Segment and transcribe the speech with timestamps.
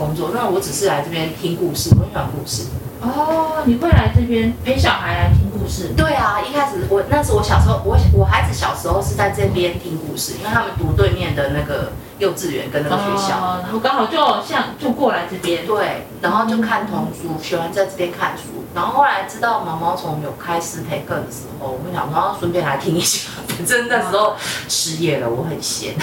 [0.00, 2.64] 工作，那我只是来这边听故事，我很喜欢故事。
[3.02, 5.92] 哦，你会来这边陪小孩来听故事？
[5.94, 13.36] 对啊，一开始我那是我小时候，我我孩子小时候是在这边听故事，因为他们读对面的那个幼稚园跟那个学校。
[13.36, 15.66] 哦，然后刚好就像就过来这边。
[15.66, 18.64] 对，然后就看童书，喜欢在这边看书。
[18.74, 23.28] 然后后来知道毛毛虫有开师培课的时候，我们想说顺便来听一下。
[23.60, 24.34] 反正那时候
[24.70, 25.92] 失业了，我很闲。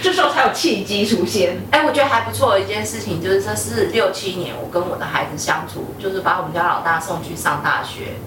[0.00, 1.56] 这时候才有契机出现。
[1.72, 8.18] 哎，我觉得还不错的一件事情，就是这是六七年我跟我的孩子相处，就是把我们家老大送去上大学，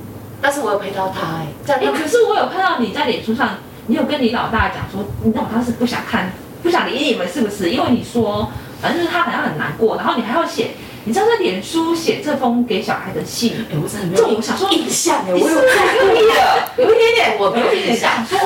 [0.41, 3.51] 但是我有陪到他哎，在可是我有看到你在脸书上，
[3.87, 7.69] 你有跟你老大讲说，你老大是不想看，不想理你们是不是？
[7.69, 8.51] 因为你说，
[8.81, 10.71] 反正就是他好像很难过，然后你还要写，
[11.05, 15.61] 你知道在脸书写这封给小孩的信，哎，我真的没这有我想说印象哎，我有的？
[16.77, 18.39] 有一点点，我没有一点点印象想说，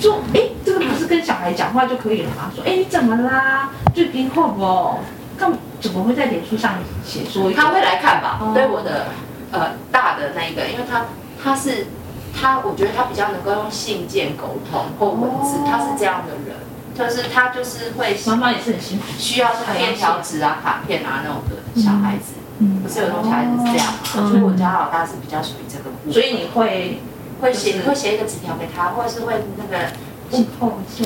[0.00, 2.50] 说，哎、这个不是跟小孩讲话就可以了吗？
[2.54, 3.70] 说，哎、你怎么啦？
[3.94, 4.98] 最近好不？
[5.36, 8.38] 干怎么会在脸书上写说他会来看吧？
[8.40, 9.06] 哦对我的
[9.50, 11.06] 呃大的那一个，因为他
[11.42, 11.88] 他是
[12.32, 16.56] 他，我觉得他比较能够用信件沟通或文字，哦他是这样的人，
[16.96, 23.92] 就是他就是会妈妈也是很辛苦，需要是便条纸啊、卡片啊那种的小孩子，嗯不是有种小孩子是这样
[24.30, 27.02] 所以我家老大是比较属于这个部分，所以你会
[27.40, 29.90] 会写你会写一个纸条给他，或者是会那个
[30.30, 30.38] 会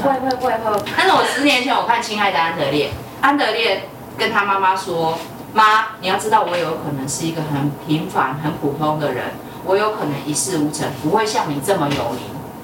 [0.00, 0.82] 会会会。
[0.96, 2.88] 但是我十年前我看《亲爱的安德烈》，
[3.22, 5.18] 安德烈跟他妈妈说
[5.54, 9.24] ：“妈，你要知道我有可能是一个很平凡、很普通的人，
[9.64, 12.20] 我有可能一事无成，不会像你这么有名，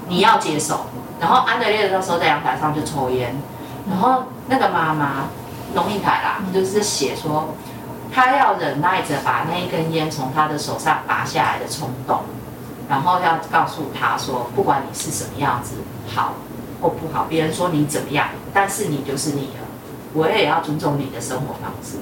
[0.08, 0.86] 你要接受。”
[1.20, 3.34] 然后安德烈那时候在阳台上就抽烟，
[3.88, 5.28] 然后那个妈妈
[5.74, 7.54] 农艺台啦，就是写说。
[8.16, 12.20] 他要忍耐着把那一根烟从他的手上拔下来的冲动，
[12.88, 15.74] 然后要告诉他说，不管你是什么样子，
[16.14, 16.34] 好
[16.80, 19.66] 或不好，别人说你怎么样，但是你就是你了，
[20.12, 21.96] 我也要尊重你的生活方式。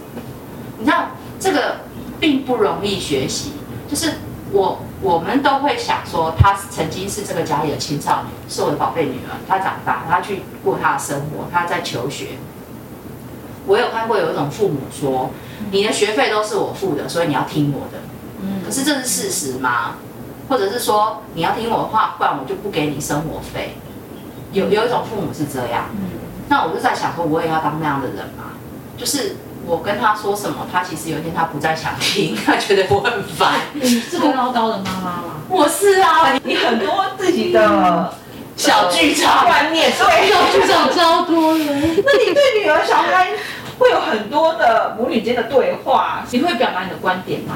[0.79, 1.07] 你知道
[1.41, 1.77] 这个
[2.21, 3.55] 并不容易学习，
[3.89, 4.13] 就是
[4.53, 12.37] 我我们都会想说，她曾经是这个家里的青少年，是我的宝贝女儿，她长大，她去过她的生活，她在求学。
[13.67, 15.31] 我有看过有一种父母说，
[15.71, 17.99] 你的学费都是我付的，所以你要听我的。
[18.43, 19.95] 嗯可是这是事实吗？
[20.49, 23.77] 或者是说你要听我的话，不然我就不给你生活费？
[24.53, 28.53] 有有一种父母是这样，嗯那我就在想说，我也要当那样的人嘛。
[28.99, 29.37] 就是
[29.67, 33.61] 我跟他说什么，他其实有一天他不再想听，他觉得我很烦。
[33.73, 35.43] 你是个唠叨的妈妈吗？
[35.49, 38.13] 我是啊，你很多自己的
[38.57, 41.67] 小剧场观念，对，小剧场超多人，
[42.05, 43.29] 那你对女儿、小孩
[43.79, 47.55] 会有很多的母女间的对话，你会表达你的观点吗？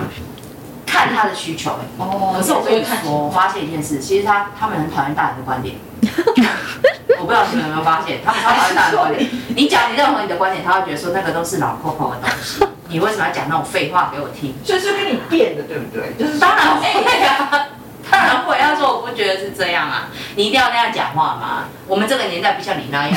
[1.04, 1.76] 看他的需求、欸。
[1.98, 5.76] 哦可是我跟你看说，我发现一件事，其实他他们很讨厌大人的观点。
[7.18, 9.30] 我不知道你们有没有发现，他们超讨厌大人的观点。
[9.56, 14.54] 你讲你任何你的观点，他会觉得说那个都是老扣扣的东西，你为什么要讲那种废话给我听？
[14.64, 16.12] 所以是跟你变的，对不对？
[16.18, 16.86] 就是当然会
[17.24, 17.68] 啊，
[18.10, 18.56] 当然会。
[18.58, 21.64] 他说我不觉得是这样啊，你一定要那样讲话吗？
[21.86, 23.16] 我们这个年代不像你那样，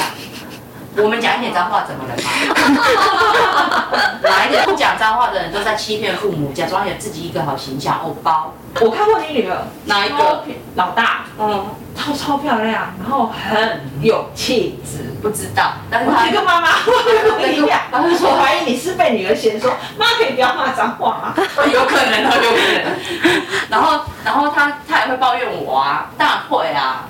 [1.02, 3.86] 我们讲一点脏话怎么了嘛？
[4.22, 8.54] 哪一个不讲脏话的人都在欺骗父母，假装有自己一个好形象，偶包。
[8.82, 10.44] 我看过你女儿，哪一个
[10.76, 11.66] 老大，嗯，
[11.96, 15.16] 超超漂亮，然后很有气质。
[15.22, 17.82] 不知道，但是我他跟妈妈不一样。
[17.92, 21.34] 他就说我怀疑你是被女儿嫌说，妈可以不要骂脏话吗？
[21.74, 23.42] 有可能哦，有可能。
[23.70, 27.04] 然后，然后他他也会抱怨我啊，当然会啊，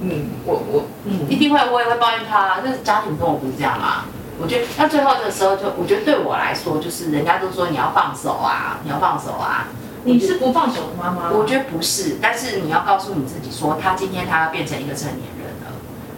[0.00, 2.60] 嗯，我我嗯一定会，我也会抱怨他、啊。
[2.60, 4.04] 就是家庭跟我不是这样嘛。
[4.40, 9.68] 我觉得那最后的时候就，我觉得对我来说，就是人家都说你要放手啊，你要放手啊。
[10.06, 11.30] 你是不放手的妈妈吗？
[11.32, 15.72] 我觉得不是，但是你要告诉你自己说，他今天他要变成一个成年人了，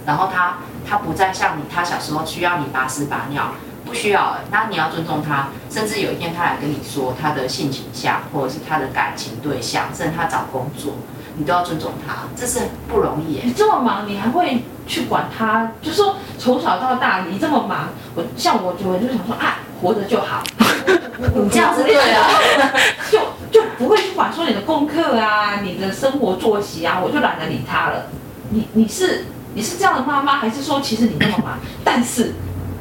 [0.04, 0.58] 然后他
[0.88, 3.52] 他不再像你，他小时候需要你拔屎拔尿，
[3.84, 4.40] 不需要了。
[4.50, 10.94] 那你要尊重他，甚至有一天他来跟你说他的性倾向，或者是他的感情对象，甚至他找工作，
[11.38, 13.42] 你都要尊重他，这是不容易耶。
[13.44, 15.70] 你这么忙，你还会去管他？
[15.82, 20.42] 就是说从小到大，你这么忙，我像我就我就想说啊，活着就好。
[21.34, 22.28] 你这样子对啊，
[23.10, 23.18] 就
[23.50, 28.06] 就不会去管说你的功课啊，你的生活作息啊，我就懒得理他了。
[28.50, 32.34] 你你是你是这样的妈妈，还是说其实你那么忙，但是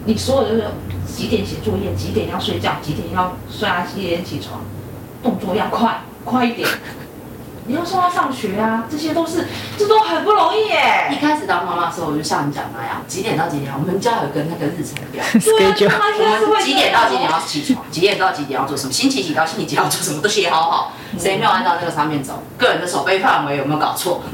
[0.06, 0.72] 你所有的
[1.06, 4.62] 几点写作业，几点要睡觉，几点要刷几点起床，
[5.24, 6.68] 动作要快快一点。
[7.68, 9.48] 你要送他上学啊，这些都是
[9.78, 11.08] 这都很不容易耶。
[11.10, 11.20] 一耶。
[11.20, 15.98] 开始当妈妈的时候，我就像你讲的那样，几点到几点，我们家有个那个日程表， 对啊
[16.46, 24.22] 我们几点到几点要起床，几点到几点要做什么，星期几到星期几要做什么，都写好好，谁没有按照这个上面走，个人的手背范围有没有搞错，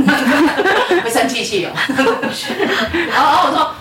[1.01, 1.71] 会生气气哦。
[3.13, 3.71] 然后我说，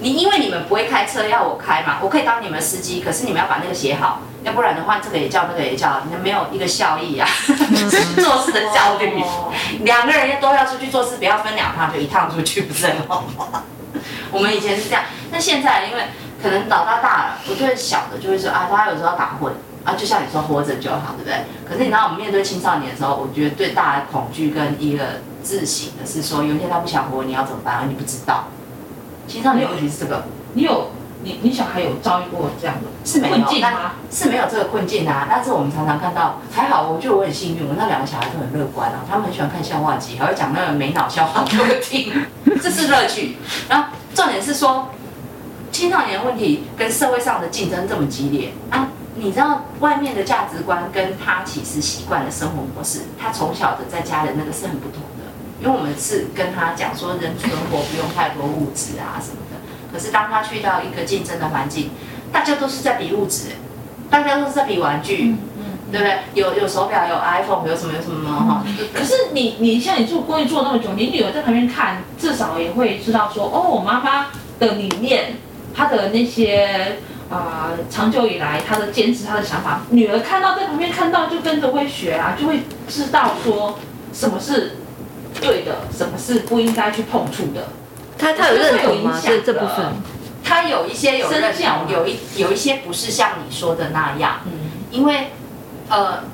[0.00, 7.28] 你因为你们不会开车，要我开嘛，我可以当你们司机，可是你们要把那个写好，要不然的话，这个也叫那个也叫，你们没有一个效益啊，
[8.16, 9.20] 做事的焦虑。
[9.20, 9.52] 哦
[9.82, 13.64] 两个人都要出去做事，不要分两趟，就一趟出去，不是很好吗？
[14.32, 16.04] 我们以前是这样，那现在因为
[16.42, 19.52] 可能老大大了，我对小的就会说啊，他有时候打混
[19.84, 21.44] 啊，就像你说活着就好，对不对？
[21.68, 27.78] 可是你知道我们面对青少年的时候，我觉得最大的恐惧跟一个自省的是说，有一天他不想活，你要怎么办？
[27.80, 28.44] 而你不知道。
[29.28, 30.90] 青少年问题是这个，你有
[31.22, 33.92] 你你小孩有遭遇过这样的是没有困境吗？
[34.10, 42.12] 是没有这个困境啊，但是我们常常看到，还好，我觉得我很幸运，我那两个小孩都很乐观啊，他们很喜欢看笑话集，还会讲那个没脑笑话给我听，
[42.62, 43.36] 这是乐趣。
[43.68, 44.88] 然后重点是说，
[45.70, 55.07] 青少年问题跟社会上的竞争这么激烈啊，你知道外面的价值观跟他其实习惯的生活模式，他从小的在家的那个是很不同的，
[55.60, 59.58] 因为我们是跟他讲说人存活不用太多物质啊什么的，
[59.92, 61.90] 可是当他去到一个竞争的环境，
[62.32, 63.48] 大家都是在比物质，
[64.08, 65.34] 大家都是在比玩具，
[65.90, 66.18] 对不对？
[66.34, 68.64] 有有手表，有 iPhone，有什么有什么哈。
[68.94, 74.26] 可是你你像你做公益做那么久，你女儿在旁边看，至少也会知道说，哦，我妈妈
[74.58, 75.34] 的理念，
[75.74, 76.98] 她的那些
[77.30, 83.78] 啊、长久以来她的坚持，她的想法，女儿看到在旁边看到就跟着会学啊，就会知道说
[84.12, 84.76] 什么是
[85.40, 87.68] 对的，什么是不应该去碰触的。
[88.18, 89.20] 他他有认同吗？
[89.22, 89.94] 这这部分，
[90.42, 94.52] 他有一些有认同，有一有一些不是像你说的那样，嗯，
[94.90, 95.30] 因为
[95.88, 96.24] 呃，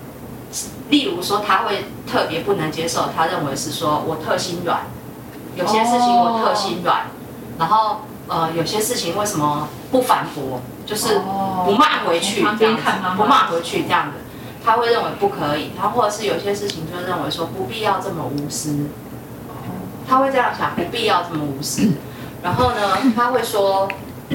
[0.88, 4.86] 例如说他会特别不能接受，他认为是说我特心软，
[5.56, 7.06] 有些事情我特心软，
[7.58, 11.20] 然后呃有些事情为什么不反驳，就是
[11.66, 14.14] 不骂回去旁这样子边看妈妈，不骂回去这样的，
[14.64, 18.86] 他会认为不可以，他或者是有些事情就认为说不必要这么无私，
[20.08, 21.92] 他会这样想，不必要这么无私。
[22.42, 23.88] 然后呢，他会说，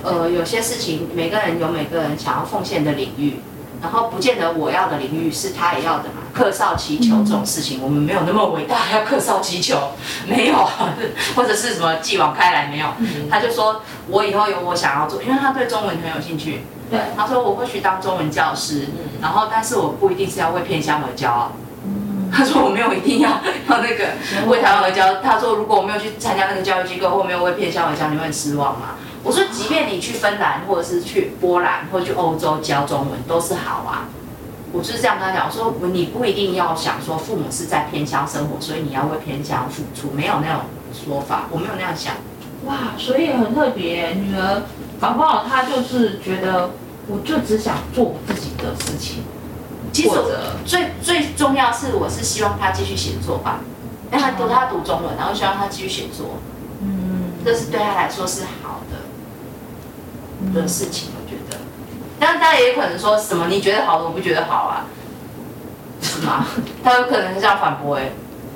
[0.04, 3.40] 呃，有些事情每个人有每个人想要奉献的领域，
[3.82, 6.22] 然后不见得我要的领域是他也要的嘛。
[6.32, 9.92] 客少祈求这种事情，我们没有那么伟大，要客少祈求，
[10.28, 10.70] 没有，
[11.36, 12.88] 或者是什么继往开来没有。
[13.30, 16.62] 他就说我以后有我想要做，因为他对中文很有兴趣。
[16.90, 18.88] 对，他说我会去当中文教师，
[19.22, 21.52] 然后但是我不一定是要为偏乡而教啊。
[22.32, 23.30] 他说我没有一定要
[23.68, 24.06] 要那个
[24.48, 25.22] 为台湾而教。
[25.22, 28.96] 他说如果我没有去参加那个教育机构，或没有为偏乡而教，你会很失望吗？
[29.24, 34.08] 我说即便你去芬兰，或者是去波兰，或者去欧洲教中文都是好啊。
[34.72, 40.62] 我就是这样跟他讲，我说你不一定要想说父母是在偏乡生活，所以你要为偏乡付出，没有那种
[40.94, 42.14] 说法，我没有那样想。
[42.66, 44.62] 哇，所以很特别，女儿
[45.00, 46.72] 搞不好他就是觉得，
[47.08, 49.24] 我就只想做我自己的事情，
[49.92, 50.12] 其实
[50.66, 53.62] 最最重要是，我是希望他继续写作吧，
[54.12, 56.38] 让他读他读中文，然后希望他继续写作，
[56.82, 61.58] 嗯，这是对他来说是好的的事情，我觉得。
[62.20, 64.86] 但是他也有可能说什么你觉得好的，我不觉得好啊，
[66.02, 66.46] 是吗？
[66.84, 68.12] 他有可能是这样反驳哎、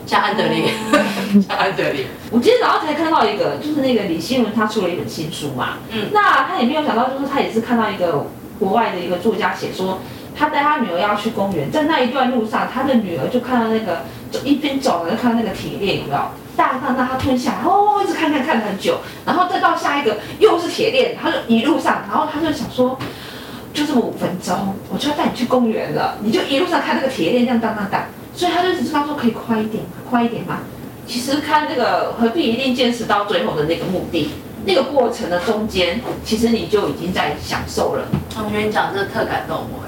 [0.06, 0.74] 像安德烈，
[1.48, 8.26] 像安德烈，我今天早上才看到一个，就是那个李新文他出了一本新书嘛，嗯那他也没有想到，就是他也是看到一个
[8.58, 10.00] 国外的一个作家写说，
[10.36, 14.00] 他带他女儿要去公园，在那一段路上，他的女儿就看到那个，
[14.32, 16.20] 就一边走呢，就看到那个铁链，有没有？
[16.58, 18.98] 大看到他吞下来，哦，一直看看看了很久，
[19.28, 22.98] 然后再到下一个又是铁链，他就一路上，然后他就想说，
[23.76, 28.02] 就这么五分钟，我就要带你去公园了，你就一路上看那个铁链这样当当当，
[28.34, 30.58] 所以他就一直知道说可以快一点，快一点嘛。
[31.06, 34.32] 其实看这个何必一定坚持到最后的那个目的，
[34.66, 38.08] 那个过程的中间，其实你就已经在享受了
[38.38, 39.84] 我觉得你讲这个特感动我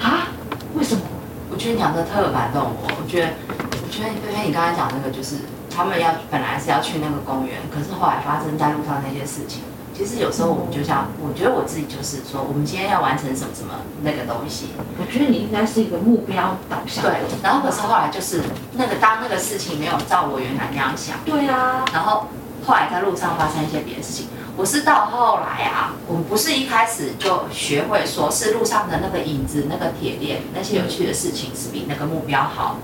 [0.00, 0.28] 哎、啊？
[0.74, 1.02] 为什么？
[1.50, 3.28] 我觉得你讲的特感动我，我觉得，
[3.58, 5.36] 我觉得菲菲你刚才讲那个，就是
[5.70, 9.62] 他们要本来是要去那个公园，可是后来发生在路上那些事情。
[9.96, 17.22] 其实有时候我们就像，我觉得我自己就是说，我们今天要完成什么什么那个东西，我觉得你应该是一个目标导向对。
[17.42, 22.26] 然后可是后来就是那个当那个事情没有照我原来那样想，对啊，然后
[22.66, 24.26] 后来在路上发生一些别的事情。
[24.56, 32.78] 我是到后来啊，我不是一开始就学会说是路上的那个影子、那个铁链、那些有趣的事情是比那个目标好，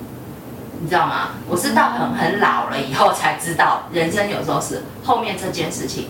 [0.81, 1.31] 你知道吗？
[1.49, 6.09] 我是到很很老了以后才知道，人生有时候是后面这件事情，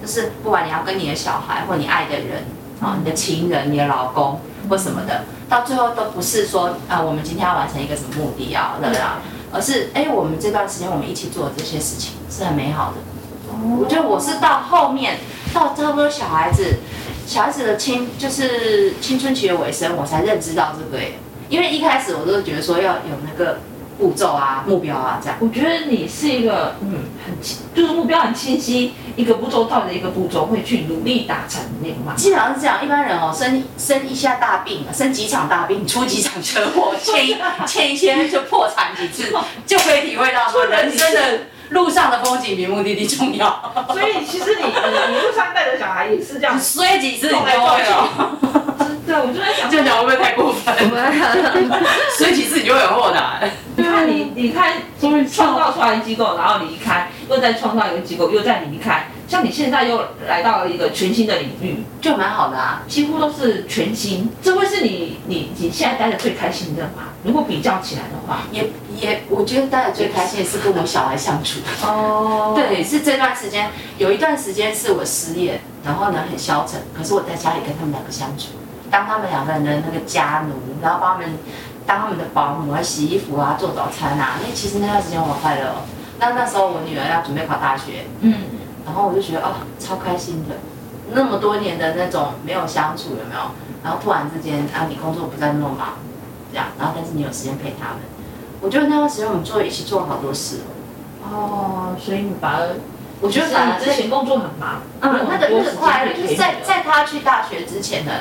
[0.00, 2.44] 就是不管你要跟你的小孩或你爱的人
[2.80, 9.22] 啊、你的情人、你的老公或什么的，到最后都不是说啊、我们今天要完成一个什么目的啊，对不对啊？
[9.52, 12.98] 而是哎、我们这段时间我们一起做的这些事情是很美好的。
[13.78, 15.18] 我觉得我是到后面
[15.54, 16.80] 到差不多小孩子
[17.26, 21.12] 小孩子的青就是青春期的尾声，我才认知到这个耶。
[21.48, 23.60] 因为一开始我都觉得说要有那个
[23.98, 25.36] 步骤啊、目标啊这样。
[25.40, 32.14] 我觉得你是一个嗯很清，就是目标很清晰，一个步骤到的一个步骤会去努力达成的那个嘛。
[32.16, 37.36] 基本上是这样，一般人哦，生生一下大病，生几场大病，出几场车祸， 欠一
[37.66, 39.32] 欠一些就破产几次，
[39.66, 41.20] 就可以体会到说 人生的
[41.70, 43.72] 路上的风景比目的地重要。
[43.88, 48.38] 所以其实你你你路上带着小孩也是这样，摔几次你就会了。
[49.06, 50.74] 真的，我就在想，这样讲会不会太过分？
[52.18, 52.45] 摔几次你就会有豁达。
[52.45, 52.45] 对
[54.52, 54.64] 啊，
[55.00, 62.82] 你你看创造出来的机构，然后离开，又再创造一个机构，又再离开，像你现在又来到了一个全新的领域，就蛮好的啊。
[62.86, 67.14] 几乎都是全新，这会是你你你现在待的最开心的嘛？
[67.24, 71.60] 如果比较起来的话，也也，我觉得待的最开心的是跟我小孩相处。
[71.82, 78.50] 哦，对，是这段时间有一段时间是我失业，然后呢很消沉，可是我在家里跟他们两个相处，
[78.90, 81.30] 当他们两个人的那个家奴，然后帮他们
[81.86, 84.36] 当他们的保姆啊，洗衣服啊，做早餐啊。
[84.42, 85.86] 因为其实那段时间我好快乐哦。
[86.18, 88.34] 那那时候我女儿要准备考大学，嗯，
[88.84, 90.56] 然后我就觉得哦、超开心的。
[91.12, 93.40] 那么多年的那种没有相处，有没有？
[93.84, 95.94] 然后突然之间啊，你工作不再那么忙，
[96.50, 97.98] 这样，然后但是你有时间陪他们。
[98.60, 100.60] 我觉得那段时间我们做一起做了好多事
[101.22, 101.30] 哦。
[101.30, 102.76] 哦，所以你反而，
[103.20, 108.12] 我觉得反而之前工作很忙，嗯，那个那个快乐，乐就是在在他去大学之前呢，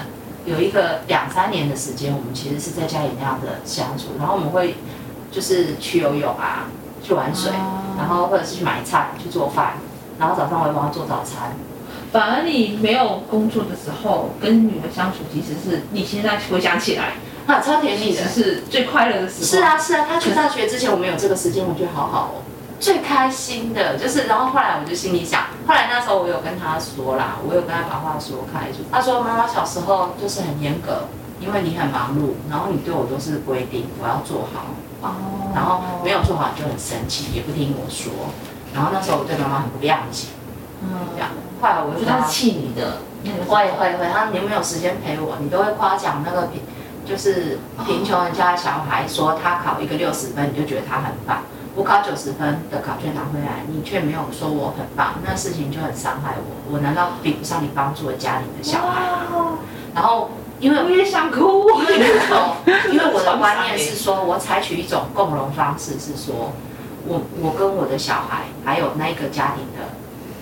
[0.46, 4.75] 有一个两三年的时间，我们其实是在家里那样的相处，然后我们会
[5.32, 6.68] 就是去游泳啊，
[7.04, 9.74] 去玩水，哦然后或者是去买菜、去做饭，
[10.20, 11.54] 然后早上我会帮他做早餐。
[12.12, 17.14] 反而你没有工作的时候，跟女儿相处，其实是你现在回想起来，
[17.48, 18.24] 啊，超甜蜜的。
[18.28, 19.46] 是最快乐的时候。
[19.46, 22.42] 是，啊是啊，他去大学之前我们有这个时间，我觉得好好哦。
[22.79, 31.08] 最开心的就是，然后后来我就心里想，后来那时候我有跟他说啦，我有跟他把话说开，就他说妈妈小时候就是很严格，
[31.39, 35.15] 因为你很忙碌，然后你对我都是规定我要做好，哦
[35.55, 38.12] 然后没有做好你就很生气，也不听我说，
[38.74, 40.27] 然后那时候我对妈妈很不谅解，
[40.82, 41.29] 嗯这样。
[41.62, 45.38] 后来我就跟他气你的那个会会会，他你有没有时间陪我？
[45.39, 46.62] 你都会夸奖那个贫，
[47.05, 51.39] 就是贫穷人家的小孩，说他考一个六十分，你就觉得他很棒。
[51.75, 56.74] 我考九十分的考卷拿回来，你却没有说我很棒，那事情就很伤害我。
[56.74, 59.01] 我难道比不上你帮助了家里的小孩？
[59.01, 59.58] 吗
[59.94, 61.70] 然后因为我也想哭。
[61.70, 61.96] 因为
[62.29, 66.53] 我因为我的观念是说，我采取一种共荣方式，是说
[67.08, 69.94] 我我跟我的小孩，还有那一个家庭的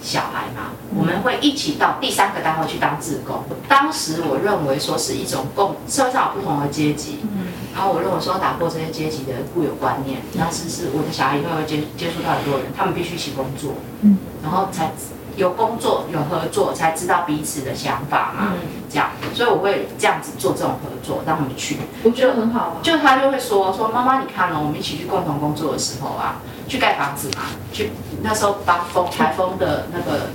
[0.02, 3.44] 小孩嘛，我们会一起到第三个单位去当志工。
[3.68, 14.92] 当时我认为说是一种共社会上有不同的阶级，嗯，然后我认为说要打破这些阶级的固有观念，那是是我的小孩以后会接接触到很多人，他们必须一起工作，嗯，然后才
[15.36, 21.78] 有工作有合作，才知道彼此的想法嘛，嗯这样，所以我会这样子做这种合作，让他们去。
[22.04, 22.76] 我觉得很好啊。
[22.84, 26.36] 就他就会说说妈妈，你看哦，我们一起去共同工作的时候啊，
[26.68, 27.90] 去盖房子嘛，去
[28.22, 30.28] 那时候当风台风的那个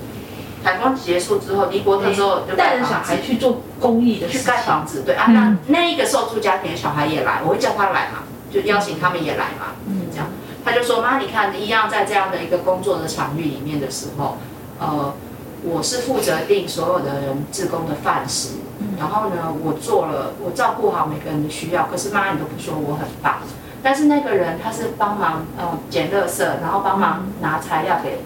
[0.63, 5.59] 台风结束之后，尼伯特之后就带着小孩去做公益的去盖房子，对啊，嗯。
[5.67, 10.03] 那那一个受助家庭的小孩也来，我会叫他来嘛，就邀请他们也来嘛，嗯。
[10.11, 10.27] 这样，
[10.65, 14.39] 他就说妈，你看一样在这样的一个工作的场域里面的时候，
[14.79, 15.15] 呃，
[15.63, 18.57] 我是负责定所有的人自工的饭食，
[18.99, 23.39] 然后呢，我做了，我照顾好每个人的需要，可是妈你都不说我很棒，
[23.83, 28.21] 但是那个人他是帮忙呃捡垃圾，然后帮忙拿材料给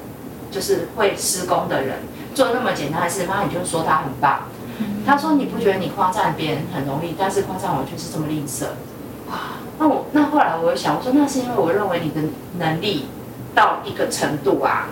[0.50, 1.98] 就是会施工的人，
[2.34, 4.42] 做那么简单的事，妈你就说他很棒。
[5.04, 8.66] 他说：“你不觉得你夸赞别人很容易，但是夸赞我却是这么吝啬？”
[9.30, 9.58] 哇！
[9.78, 13.06] 那我那后来我又想，我说那是因为我认为你的能力
[13.54, 14.88] 到一个程度啊，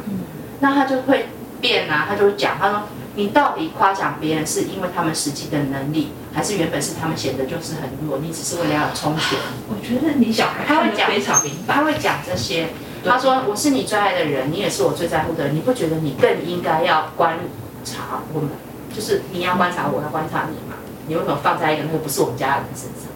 [0.60, 1.28] 那他就会
[1.60, 2.82] 变啊，他就会讲，他说
[3.14, 9.38] 你到底夸奖别人是因为他们实际的能力，还是原本是他们显得就是很弱，你只是为了要充钱？
[9.68, 11.74] 我觉得你小孩他会讲非常明白。
[11.74, 12.68] 他会讲这些。
[13.02, 17.38] 对他说：“我是你最爱的人，你也是我最在乎的人，你不觉得你更应该要观
[17.84, 18.50] 察我们？
[18.94, 20.76] 就是你要观察我，要观察你嘛？
[21.06, 23.10] 你为什么放在一个那个不是我们家的人身上？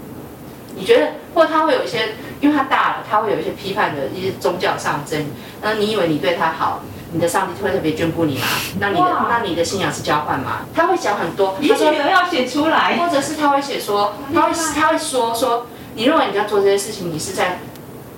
[0.77, 5.27] 你觉得，或他会有一些，因为他大了，他会有一些批判的一些宗教上争。
[5.63, 8.47] 那你以为你对他好，你的上帝会特别眷顾你吗？
[8.81, 10.63] 那你的那你的信仰是交换吗？
[10.75, 11.57] 他会讲很多。
[11.61, 17.59] 他说要写出来，或者是他会写说，他会他会说说，你认为你在做这些事情，你是在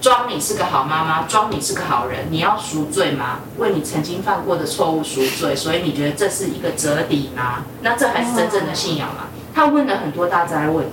[0.06, 3.40] 装你是个好妈妈，装你是个好人，你要赎罪吗？
[3.58, 7.64] 为你曾经犯过的错误赎罪，所以你觉得这是一个折抵吗？
[7.82, 9.24] 那这还是真正的信仰吗？
[9.52, 10.86] 他问了很多大灾问，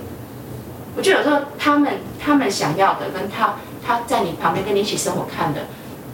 [0.96, 3.54] 我觉得有时候他们他们想要的跟他
[3.86, 5.60] 他在你旁边跟你一起生活看的，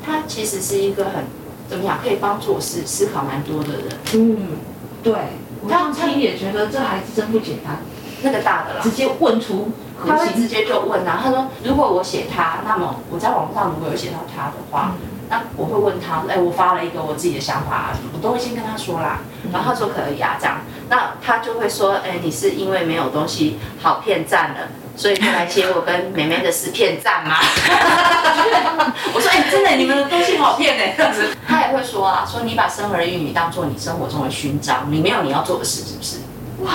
[0.05, 1.25] 他其实是一个很
[1.71, 3.87] 怎么样，可以帮助我思思考蛮多的人。
[4.13, 4.59] 嗯，
[5.03, 5.15] 对，
[5.63, 7.79] 我刚听也觉得这孩子真不简单，
[8.21, 9.71] 那个大的啦直，接问出
[10.09, 10.17] 他。
[10.17, 14.93] 会直接就问啊，他说如果我写他，那么我在网络上如果有写到他的话，
[15.29, 19.19] 那我会问他，哎，我发了一个我自己的想法我都会先跟他说啦，
[19.53, 24.69] 然后他说可以啊，这样，那他就会说，哎，你是因为没有东西好骗赞了。
[24.97, 27.37] 所以就来接我跟妹妹的是骗赞吗？
[29.15, 30.83] 我说，哎、真的，你们的东西好骗呢。
[30.95, 36.19] 这样子，他也会说啊，说你把生儿育女当做你生活中的勋章，你没有你要做的事，是不是？
[36.65, 36.73] 哇，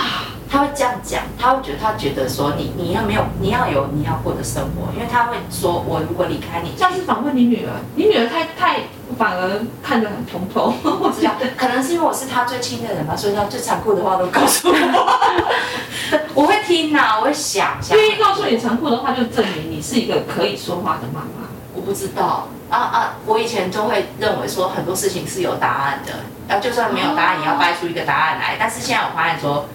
[0.56, 8.84] 他会这样讲，他会觉得他觉得说你你要没有你要有你要过的生活，因为他会说我如果离开你，像是访问你女儿，你女儿太太
[9.18, 14.76] 反而看得很通透，我知道，可能是因为我是他最亲的人吧，所以他最残酷的话都告诉我。
[16.34, 17.98] 我会听呐、我会想想。
[17.98, 21.50] 愿意告诉你残酷的话，就证明你是一个可以说话的妈妈。
[21.74, 23.14] 我不知道啊啊！
[23.26, 26.14] 我以前就会认为说很多事情是有答案的，
[26.48, 28.56] 要就算没有答案，也要掰出一个答案来。
[28.58, 29.68] 但是现在我发现说，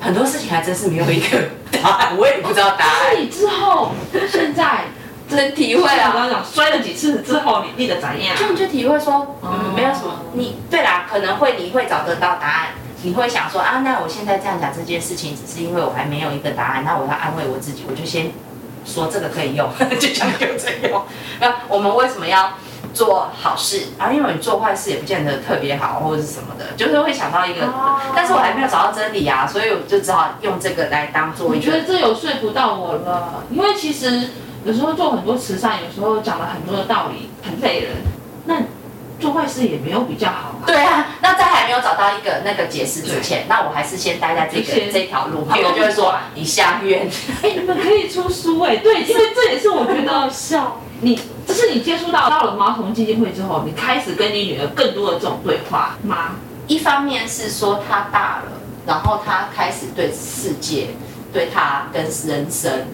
[0.00, 1.38] 很多事情还真是没有一个
[1.82, 3.12] 答案，我也不知道答案。
[3.12, 3.92] 所以之后，
[4.30, 4.84] 现在
[5.28, 6.10] 真体会我啊！
[6.12, 8.36] 刚刚讲摔了几次之后，你你的怎样？
[8.36, 10.22] 就你就体会说，哦嗯，没有什么。
[10.32, 12.68] 你对啦，可能会你会找得到答案，
[13.02, 18.32] 你会想说啊，那我现在这样讲这件事情，只是因为我还没有一个答案，那我要安慰我自己，我就先
[18.84, 21.02] 说这个可以用， 就想用就这样。
[21.40, 22.54] 那我们为什么要
[22.92, 24.12] 做好事啊？
[24.12, 31.64] 因为你做坏事也不见得特别好，或者是什么的，就是会想到一个，哦但是我还没有找到真理啊，所以我就只好用这个来当做我一个。
[31.64, 34.30] 觉得这有说服到我了，因为其实
[34.64, 37.92] 有时候做很多慈善，有时候讲了很多的道理，很累人。
[38.46, 38.56] 那
[39.20, 40.64] 做坏事也没有比较好啊。
[40.66, 47.06] 对啊，那在还没有找到一个那个解释之前，那我还是先待在这个这条路，我就会说你相约。
[47.42, 50.80] 哎，你们可以出书哎，对，因为这也是我觉得笑。
[51.02, 51.18] 你，
[51.50, 56.36] 这是你接触到到了毛童基金会之后，你开始跟你女儿更多的这种对话吗？
[56.68, 58.52] 一方面是说她大了，
[58.86, 60.90] 然后她开始对世界、
[61.32, 62.86] 对她跟人生，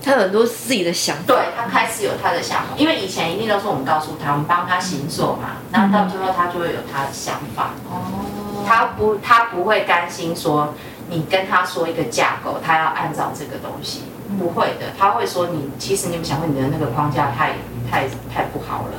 [0.00, 1.22] 她有很多自己的想法。
[1.26, 2.68] 对她开始有她的想法。
[2.76, 7.70] 因为以前一定都是我们告诉她，我们帮她行走嘛，那到最后她就会有她的想法。
[7.90, 10.72] 哦，她不，她不会甘心说
[11.10, 14.02] 你跟她说一个架构，她要按照这个东西，
[14.38, 17.54] 不会的，他会说你其实你们想过你的那个框架太
[17.94, 18.92] 太太不好了，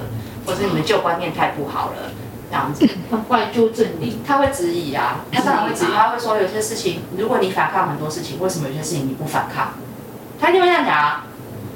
[0.45, 2.11] 或者你们旧观念太不好了，
[2.49, 4.21] 这样子，反过来纠正你。
[4.25, 9.73] 他会质疑啊，他当然会质疑，他会说有些事情，如果你反抗很多事情，为什么有些事情你不反抗？
[10.39, 11.25] 他一定会这样讲啊。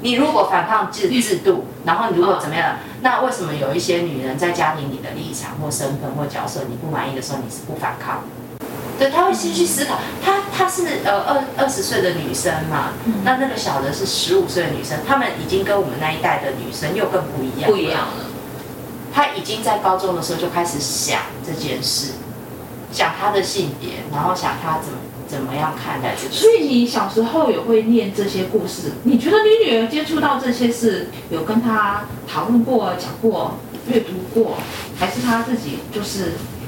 [0.02, 8.22] 你如果反抗制制度， 然后你如果怎么样，那为什么有一些女人在家庭里的立场或身份或角色你不满意的时候，你是不反抗？
[9.00, 9.98] 对，他会先去思考。
[10.22, 12.92] 他她是呃二二十岁的女生嘛，
[13.24, 17.70] 那那个小的是十五岁的女生，她们已经跟我们那一代的女生又更不一样。
[17.70, 18.00] 不一样。
[18.00, 18.26] 了。
[19.10, 22.12] 她已经在高中的时候就开始想这件事，
[22.92, 33.56] 想她的性别，然后想她怎么怎么样看待这个所以你小时候也会念这些故事，你觉得你女儿接触到这些事，有跟她讨论过、讲过、
[33.88, 34.58] 阅读过，
[34.98, 36.59] 还是她自己就是很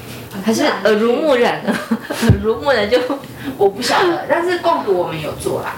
[0.44, 2.98] 还是耳濡目染， 耳濡目染就
[3.58, 5.74] 我不晓得，但是共读我们有做啦，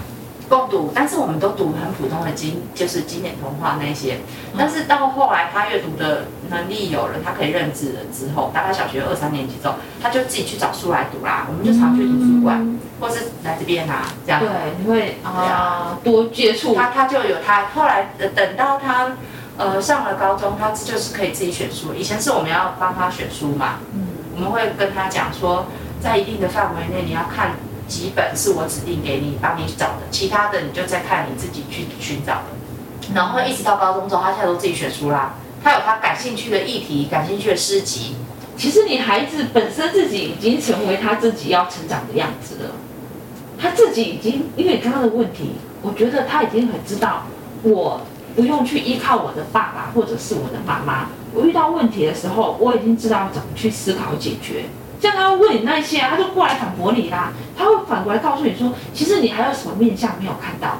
[0.48, 4.18] 共读，但是我们都读很普通的经，就是经典童话那些。
[4.56, 11.46] 但是到后来他阅读的能力有了，他可以认字了之后，大概小学二三年级之后，他就自己去找书来读啦。
[11.48, 14.40] 我们就常去图书馆，或是来这边啊，这样。
[14.40, 16.74] 对，你会啊多接触。
[16.74, 19.16] 他他就有他后来呃等到他
[19.56, 21.92] 呃上了高中，他就是可以自己选书。
[21.94, 25.66] 以前是我们要帮他选书嘛，嗯我们会跟他讲说，
[26.00, 27.52] 在一定的范围内，你要看
[27.86, 33.14] 几本是我指定给你帮你找的，其他的你就再看你自己去寻找的。
[33.14, 35.34] 然后一直到高中之后，他现在都自己选书啦。
[35.62, 38.16] 他有他感兴趣的议题，感兴趣的诗集，
[38.56, 42.70] 其实你孩子本身自己已经成为他自己要成长的样子了，
[43.58, 47.22] 他自己已经，因为你刚刚的问题，我觉得他已经很知道，
[47.62, 48.00] 我
[48.34, 54.66] 不用去依靠我的爸爸或者是我的妈妈，我遇到问题的时候，我已经知道怎么去思考解决。
[55.00, 60.78] 像他会问你那些啊，他就过来反驳你啦，他会反过来告诉你说，其实你还有什么面相没有看到。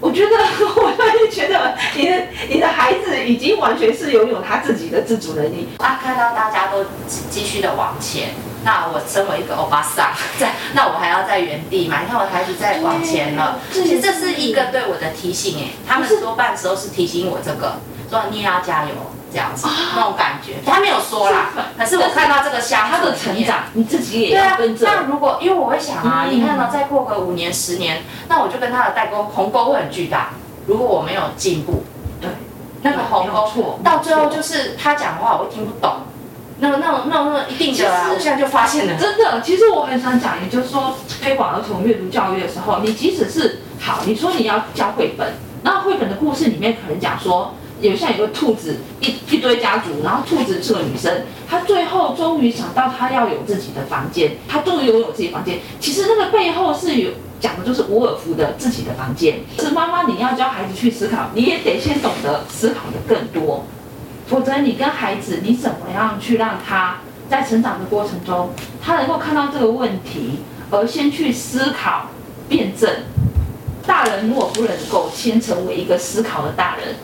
[0.00, 2.14] 我觉得， 我就觉得你的
[2.50, 5.68] 你的孩子已经完全是拥有他自己的自主能力。
[5.78, 12.00] 啊，看到大家都继继续的往前，那我身为一个欧巴桑， 在那我还要在原地嘛？
[12.02, 17.76] 你看我的孩子在往前了，其实这是一个对我的提醒哎，他们多半时候是提醒我这个，
[18.10, 18.90] 说你也要加油
[19.34, 19.66] 这样子
[19.96, 23.34] 那种感觉，他没有说啦，可是我看到这个相他的成。
[23.44, 24.86] 长，你自己也跟，着。
[24.86, 30.30] 那如果因为我会想啊，嗯你看到再过个五年十年，那我就跟他的代沟鸿沟会很巨大。
[30.66, 31.82] 如果我没有进步，
[32.20, 32.30] 对，
[32.82, 35.96] 那个鸿没有错沟，到最后就是他讲话我听不懂，
[36.60, 38.02] 那个那种那种那一定的啊！
[38.02, 47.54] 其实我现在就发现了，真的，其实我很想讲，也就是说，推广儿童阅读教育的时候，你即使是好，你说你要教绘本，那绘本的故事里面可能讲说，
[47.90, 55.58] 有像有个兔子一一堆家族，然后兔子是个女生，她最后终于想到她要有自己的房间，她终于拥有自己房间。
[55.78, 59.40] 其实那个背后是有讲的就是伍尔夫的自己的房间。
[59.58, 63.66] 是妈妈，你要教孩子去思考，你也得先懂得思考的更多，
[64.26, 70.38] 否则你跟孩子，你怎么样去让他在成长的过程中，他能够看到这个问题，
[70.70, 72.08] 而先去思考、
[72.48, 72.90] 辩证。
[73.86, 76.94] 大人如果不能够先成为一个思考的大人，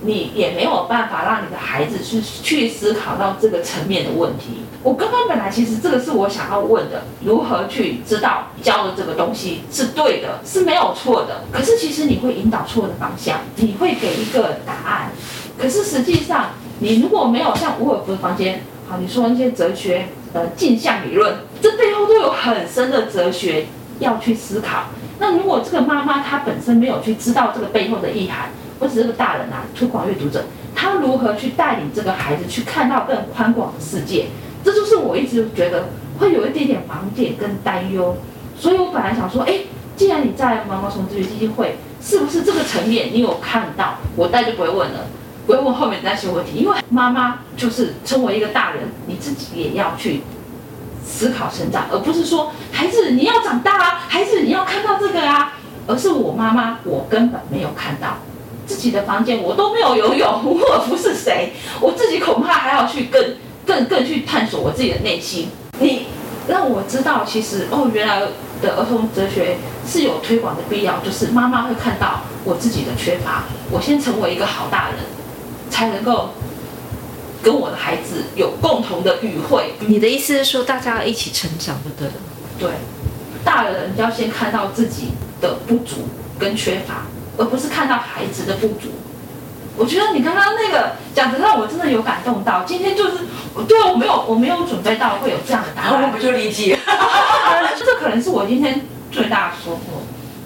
[0.00, 4.62] 你也没有办法让你的孩子去去思考到这个层面的问题。
[4.82, 11.42] 我刚刚本来其实这个是我想要问的，如何去知道教的这个东西是对的，是没有错的。
[11.52, 15.10] 可是其实你会引导错的方向，你会给一个答案。
[15.58, 23.66] 可是实际上，你如果没有像伍尔夫的房间，好，你说那些哲学，呃，镜像理论，这背后都有很深的哲学
[23.98, 24.84] 要去思考。
[25.18, 34.26] 那如果这个妈妈她本身没有去知道这个背后的意涵，我只是个大人啊，推广阅读者，他如何去带领这个孩子去看到更宽广的世界？
[34.64, 35.88] 这就是我一直觉得
[36.18, 38.16] 会有一点点盲点跟担忧。
[38.58, 39.60] 所以我本来想说，哎，
[39.96, 43.94] 既然你在毛毛虫咨询基金会，是不是这个层面你有看到？
[44.16, 45.06] 我大概就不会问了，
[45.46, 50.22] 不会问后面那些问题，因为妈妈就是成为一个大人，你自己也要去
[51.04, 55.54] 思考成长，而不是说孩子你要长大啊，孩子你要看到这个啊，
[55.86, 58.18] 而是我妈妈我根本没有看到
[58.68, 61.54] 自己的房间，我都没有游泳，我不是谁？
[61.80, 63.34] 我自己恐怕还要去更
[63.66, 65.48] 更更去探索我自己的内心。
[65.80, 66.06] 你
[66.46, 68.20] 让我知道，其实哦，原来
[68.60, 74.98] 的儿童哲学是有推广的必要，就是妈妈会看到我自己的缺乏，我先成为一个好大人，
[75.70, 76.30] 才能够
[77.42, 79.74] 跟我的孩子有共同的语汇。
[79.80, 82.14] 你的意思是说，大家要一起成长，对不
[82.58, 82.68] 对？
[82.68, 82.70] 对，
[83.44, 85.08] 大人要先看到自己
[85.40, 87.06] 的不足跟缺乏，
[87.38, 88.90] 而不是看到孩子的不足。
[89.76, 93.18] 我觉得你刚刚那个讲的让我真的有感动到，今天就是，
[93.68, 96.76] 对我没有我没有准备到会有这样的答案，我就理解。
[97.78, 100.02] 这可能是我今天最大的收获，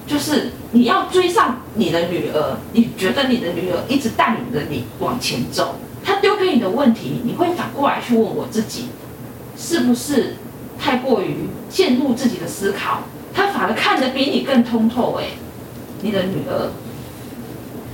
[0.06, 8.90] 就是你要追上你的女儿，你觉得你的女儿一直带领着你往前走，她丢给你的问题，你会反过来去问我自己，
[9.56, 10.36] 是不是
[10.78, 13.04] 太过于陷入自己的思考？
[13.34, 15.24] 她反而看得比你更通透哎、
[16.02, 16.70] 你的女儿，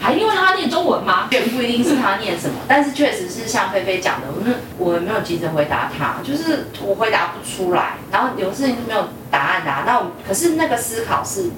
[0.00, 1.28] 还因为她念中文吗？
[1.30, 9.84] 也不一定是她念什么，但是确实是像菲菲讲的，我们我没有急着回答她，就是我回答不出来，然后有事情是没有答案的、啊。
[9.86, 11.50] 那我可是那个思考是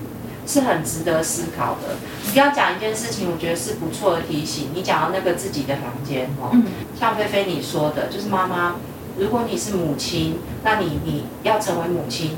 [0.47, 1.97] 是很值得思考的。
[2.33, 4.71] 你要讲一件事情，我觉得是不错的提醒。
[4.75, 6.65] 你讲到那个自己的房间哦，嗯
[6.99, 8.75] 像菲菲你说的，就是妈妈，
[9.17, 12.37] 如果你是母亲，那你你要成为母亲。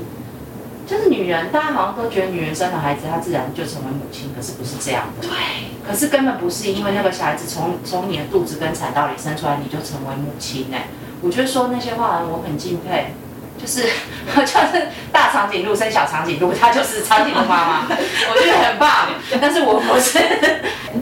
[0.93, 5.27] 就是女人，大家好像都觉得女人生了孩子，她自然就成为母亲，可是不是这样的。
[5.27, 5.31] 对，
[5.87, 10.77] 可是根本不是因为那个小孩子从从你的肚子跟产道里生出来，你就成为母亲呢、
[11.23, 13.07] 我觉得说那些话我很敬佩，
[13.59, 13.81] 就是
[14.37, 19.07] 就是大长颈鹿生小长颈鹿，她就是长颈鹿妈妈，我觉得很棒。
[19.41, 20.19] 但是我不是，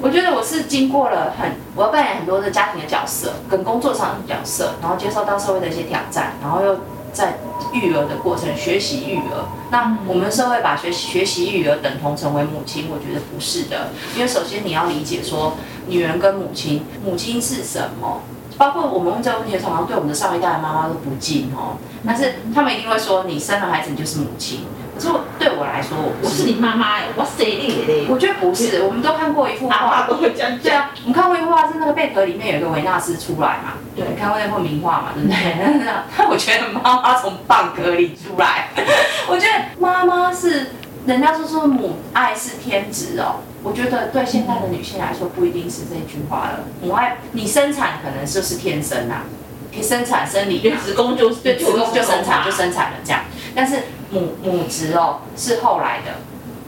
[0.02, 6.80] 我觉得我是经过了很，我要扮演很多的家庭的角色跟工作上的角色，然后接受到社会的一些挑战，然后又
[7.14, 7.38] 在
[7.74, 9.46] 育儿的过程学习育儿。
[9.72, 15.54] 那我们社会把学习学习育儿等同成为母亲，我觉得不是的，因为首先你要理解说，
[15.88, 18.22] 女人跟母亲，母亲是什么？
[18.58, 24.66] 包括我们问这个问题的时候，好像对我们的上一代妈妈都不敬哦，但是他们一定会说，你生了孩子你就是母亲。
[25.02, 28.06] 可是我对我来说，我不是你妈妈哎、我谁你嘞？
[28.08, 30.62] 我觉得不是，我们都看过一幅阿画爸，都会这样讲。
[30.62, 35.82] 对啊，我们看过一幅画是那个贝壳里面有一个维纳斯出来嘛，对你看过那幅名画嘛，对不对？
[36.18, 38.68] 那我觉得妈妈从蚌壳里出来，
[39.28, 40.68] 我觉得妈妈是
[41.08, 46.60] 人家说说母爱是天职哦，我觉得对现在的女性来说不一定是这句话了。
[46.84, 49.24] 母爱，你生产可能就是天生啊，
[49.72, 52.66] 你生产生理子宫就是对，子宫就生产就生。
[52.66, 53.22] 生产了这样。
[53.56, 53.78] 但是
[54.12, 56.12] 母母职哦是后来的，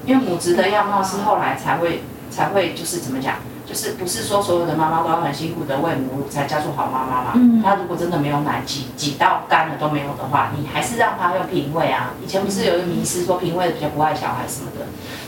[0.06, 3.36] 因为母职的样貌是后来才会才会就是怎么讲，
[3.68, 7.32] 就是不是说所有的妈妈都要很辛苦的喂母乳才叫做好妈妈嘛？
[7.36, 12.14] 嗯她如果真的没有奶挤挤到干了都没有的话，你还是让她用平喂啊。
[12.24, 14.86] 以前不是有一个迷思说平喂的比较不爱小孩什么的，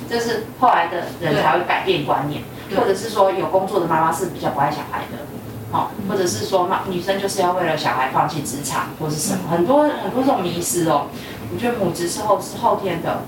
[0.10, 2.42] 这是后来的人才会改变观念，
[2.76, 5.18] 或者是说有工作的妈妈是比较不爱小孩的。
[5.72, 11.08] 哦，或者是说妈女生就是要为了小孩放弃职场或是什么，很多很多这种迷失哦。
[11.56, 13.22] 我觉得母职是后是后天的，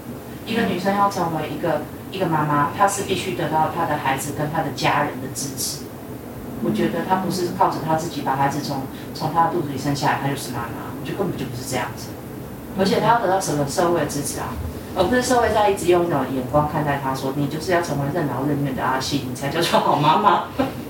[0.45, 5.85] 一个女生要成为一个一个妈妈，她是必须得到她的孩子跟她的家人的支持。
[6.61, 8.81] 我觉得她不是靠着她自己把孩子从
[9.13, 12.07] 从她肚子里生下来，她就是妈妈，我觉得根本就不是这样子。
[12.77, 14.47] 而且她要得到什么社会的支持啊，
[14.97, 20.43] 而不是社会在一直用一种眼光看待她，说你就是要成为任劳任怨的阿信，你才叫做好妈妈。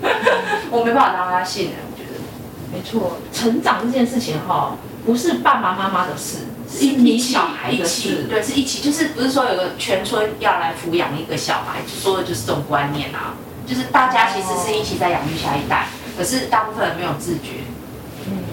[0.74, 2.18] 我没办法当阿信的，我觉得。
[2.74, 13.34] 没错，成长这件事情哈，不是爸爸妈妈的事，是你小孩一起，对，是一起，就是不是说有个全村要来抚养一个小孩，说的就是这种观念啊，
[13.66, 17.64] 就是大家其实是一起在养育下一代，可是大部分人没有自觉。
[18.28, 18.44] 嗯，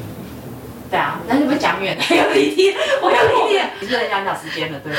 [0.90, 4.92] 对啊，那就被讲远了，有离题，我有离题，你是很想讲时间了，对。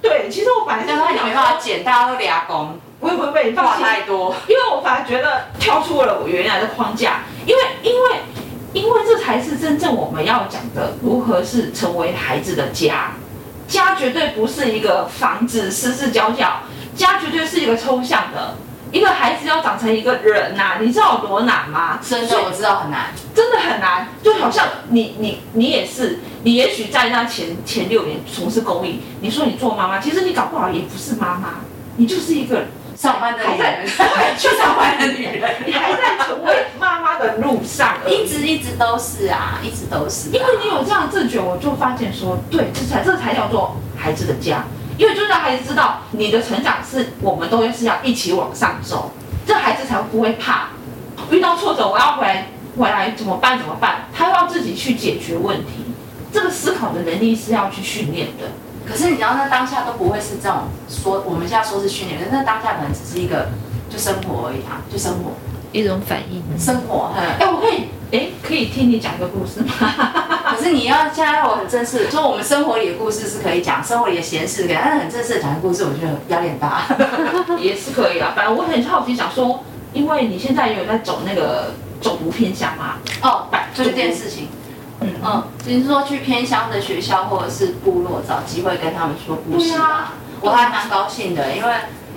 [0.00, 4.32] 对，其实我本来但是你没办法剪，大家都俩工，不会不会被你放，太多。
[4.46, 8.10] 因为我反而觉得跳出了我原来的框架，因为因为
[8.72, 13.12] 因为这才是真正我们要讲的，如何是成为孩子的家。
[13.66, 16.62] 家绝对不是一个房子四四角角，
[16.96, 18.56] 家绝对是一个抽象的。
[18.90, 21.98] 一个孩子要长成一个人呐、你知道有多难吗？
[22.02, 31.56] 真的我知道很难，真的很难，就好像你你你也是，你也许在那前前六年从事公益，你说你做妈妈，其实你搞不好也不是妈妈，
[31.96, 32.64] 你就是一个
[32.98, 44.64] 上班的还在女人，去上班的女人，你还在成为妈妈的路上一直一直都是啊，一直都是啊、因为你有这样的自觉，我就发现说，对，这才这才叫做孩子的家，
[44.96, 49.12] 因为就让孩子知道你的成长是我们都是要一起往上走，
[49.46, 50.70] 这孩子才不会怕
[51.30, 55.84] 遇到挫折，我要回来回来怎么办怎么办，他要自己去解决问题，
[56.32, 58.50] 这个思考的能力是要去训练的。
[58.88, 63.48] 可是你知道，那当下都不会是这种说，我们现在说是训练，但那当下可能只是一个
[63.90, 65.32] 就生活而已啊，就生活，
[65.72, 66.42] 一种反应。
[66.58, 67.12] 生活。
[67.14, 69.72] 嘿哎，我可以，哎，可以听你讲一个故事吗？
[70.50, 76.82] 可是你要现在让我很正式，就我们生活里的故事是可以讲，生活里的闲事可以，但是很正式的讲个故事，我觉得压力很大。
[77.60, 84.48] 也是可以啊，反正我很好奇，想说，因为你现在也有在走那个走读偏向嘛，哦，就这件事情。
[85.22, 89.74] 嗯嗯，你是说去偏乡的学校或者是部落找机会跟他们说故事
[90.40, 91.74] 我还蛮高兴的，因为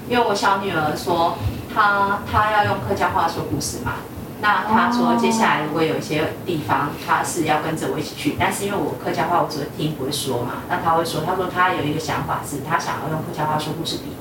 [0.07, 1.37] 因为我小女儿说
[1.73, 3.93] 她她要用客家话说故事嘛，
[4.41, 14.13] 那她说哦接下来如果有一些地方她是要跟着我一起去，但是因为我客家话我只会听不会说嘛，那她会说，她说她有一个想法是她想要用客家话说故事比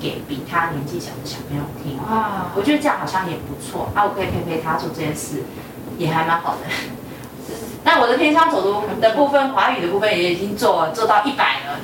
[0.00, 5.42] 给比她年纪小的小朋友听，哇，我觉得这样好像也不错，啊，我可以陪陪她做这件事，
[5.98, 6.60] 也还蛮好的。
[7.84, 11.78] 那我的偏乡走读的部分，华语的部分也已经做做到一百了，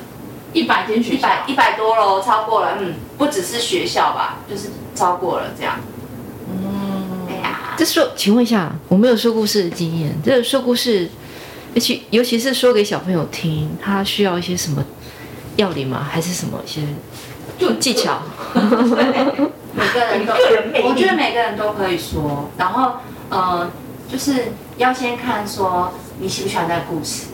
[0.53, 1.19] 一百间学校。
[1.19, 5.81] 一百，一百多喽，超过了，嗯，不只是学校吧，就是超过了这样。
[6.51, 11.09] 嗯，哎呀，这说，请问一下，我没有说故事的经验，这个说故事，
[11.75, 14.85] 尤其尤其是说给小朋友听，他需要一些什么
[15.57, 16.07] 要领吗？
[16.09, 16.83] 还是什么一些
[17.59, 18.23] 就技巧？
[19.75, 20.33] 每个人都
[20.89, 22.93] 我觉得每个人都可以说，然后
[23.29, 23.69] 呃，
[24.11, 27.27] 就是要先看说你喜不喜欢那个故事，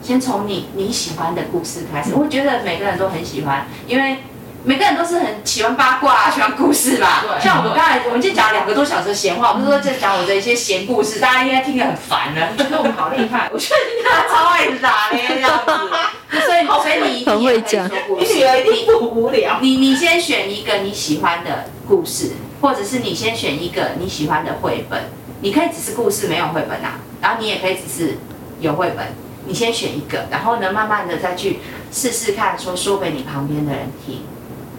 [0.00, 2.14] 先从你你喜欢的故事开始。
[2.14, 4.18] 我觉得每个人都很喜欢，因为
[4.62, 7.24] 每个人都是很喜欢八卦、喜欢故事吧。
[7.26, 12.56] 对像我们刚才我们就讲两个多小时的闲话，我不是说在讲我的一些闲故事，大家应该听得很烦了。
[12.56, 13.74] 觉得我们好厉害，我觉得
[14.08, 19.58] 他超爱打嘞这样子，所以 所以你一定也可以说故事你女儿一定不无聊。
[19.60, 25.02] 你你先选一个你喜欢的故事，或者是你先选一个你喜欢的绘本。
[25.44, 28.16] 你可以只是故事没有绘本啊，然后你也可以只是
[28.60, 29.14] 有绘本。
[29.46, 31.58] 你先选一个，然后呢，慢慢的再去
[31.92, 34.22] 试试看，说说给你旁边的人听。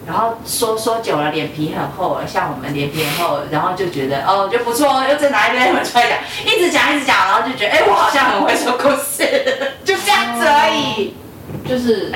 [0.08, 6.18] 然后说说久了，脸皮很厚了，像我们脸皮很厚，然后就觉得哦，就不错哦，又再拿一堆绘本出来讲，
[6.52, 9.24] 一直讲一直讲，然后就觉得哎，我好像很会说故事，
[9.86, 11.14] 就这样子而已。
[11.70, 12.12] 就是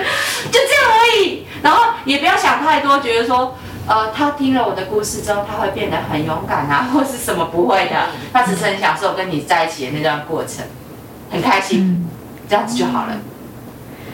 [0.52, 1.46] 就这样而已。
[1.62, 3.56] 然后也不要想太多，觉得说，
[3.90, 7.96] 呃，他听了我的故事之后，他会变得很勇敢啊， 或是什么不会的，
[8.32, 10.64] 他只是很享受跟你在一起的那段过程，
[11.32, 12.08] 很开心，
[12.48, 13.14] 这样子就好了。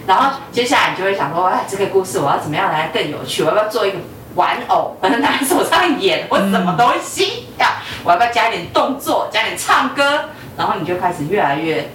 [0.08, 3.44] 然后接下来你就会想说，哎，这个故事我要怎么样来更有趣？
[3.44, 3.98] 我要不要做一个
[4.36, 7.82] 玩偶，把它拿在手上演，或什么东西呀？
[8.06, 10.30] 我要不要加一点动作，加点唱歌？
[10.58, 11.90] 然后你就开始越来越，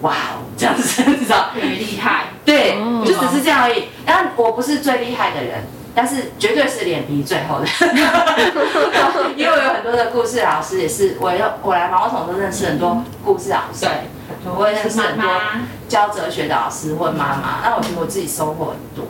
[0.00, 1.50] 哇哦，这样子，你知道？
[1.54, 3.84] 厉害，对，哦就只是这样而已。
[4.04, 7.66] 当然，我不是最厉害的人，但是绝对是脸皮最厚的。
[9.36, 17.60] 因为我有很多的故事老师，也是我有我来毛桶都认识很多故事老师，对，我也认识很多妈妈教哲学的老师或妈妈。
[17.62, 19.04] 那我觉得我自己收获很多。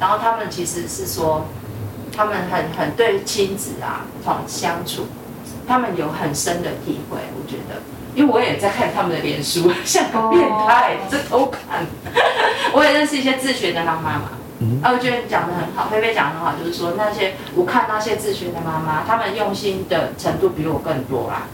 [0.00, 1.46] 然后他们其实是说，
[2.16, 5.06] 他们很很对亲子啊，这种相处，
[5.66, 7.18] 他们有很深的体会。
[7.34, 7.82] 我觉得，
[8.14, 11.84] 因为我也在看他们的脸书， 像个变态，这偷看。
[12.72, 21.46] 我也认识一些自学的当妈妈，嗯啊，我觉得你讲的很好，菲菲讲的很好，就是说那些我看那些自学的妈妈，他们用心的程度比我更多啦。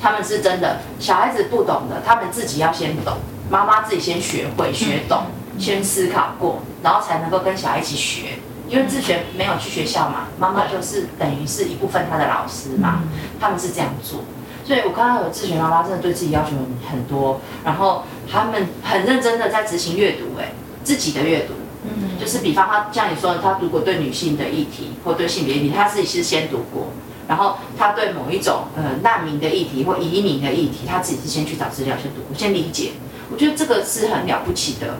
[0.00, 3.16] 他们是真的，小孩子不懂的，他们自己要先懂，
[3.50, 5.24] 妈妈自己先学会、学懂，
[5.58, 8.38] 先思考过，然后才能够跟小孩一起学。
[8.68, 13.00] 因为自学没有去学校嘛，妈妈就是等于是一部分他的老师嘛，
[13.40, 14.20] 他们是这样做。
[14.62, 20.52] 所以我看到有自学妈妈真的对自己要求很很多，然后他们很认真的在执行阅读，哎，
[20.84, 21.54] 自己的阅读。
[21.84, 26.92] 嗯，就是比方他像你说，他如果对女性的议题或对性别议题，他自己是先读过，
[27.28, 32.92] 然后他对某一种呃难民的议题或移民的议题，他自己是先去找资料，先读过，先理解。
[33.30, 34.96] 我觉得这个是很了不起的。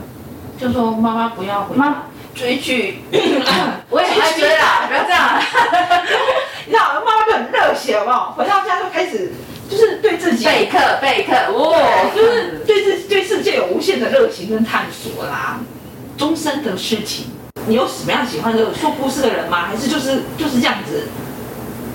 [0.59, 2.99] 就说妈妈不要回妈追剧，
[3.91, 5.41] 我也很爱追啦， 不要这样。
[6.67, 8.33] 你知道妈妈就很热血，好不好？
[8.37, 9.33] 回到家就开始
[9.71, 15.61] 就是对自己备课备课，哇，就是对自对世界有无限的热情跟探索啦，
[16.19, 17.31] 终身的事情。
[17.67, 19.67] 你有什么样喜欢的说故事的人吗？
[19.67, 21.09] 还是就是就是这样子？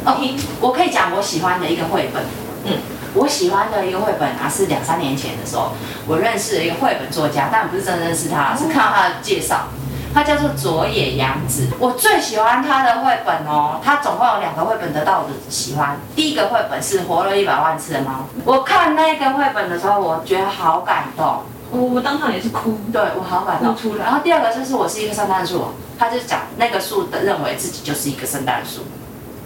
[0.06, 0.18] 哦，
[0.62, 2.24] 我可以讲我喜欢的一个绘本。
[2.66, 2.78] 嗯，
[3.14, 5.74] 我喜欢的一个绘本啊，是两三年前的时候，
[6.08, 9.68] 我认识了一个绘本作家，但不是真的认识他，是看到他的介绍。
[10.14, 13.82] 他叫做佐野洋子，我最喜欢他的绘本哦。
[13.84, 15.98] 他总共有两个绘本得到我的喜欢。
[16.16, 18.12] 第一个绘本是《活了一百万次的猫》，
[18.46, 21.42] 我看那个绘本的时候，我觉得好感动，
[21.74, 23.82] 我我当场也是哭，对我好感动哭。
[23.82, 24.06] 出来。
[24.06, 25.66] 然后第二个就是我是一个圣诞树，
[25.98, 28.82] 他就讲那个树的认为自己就是一个圣诞树，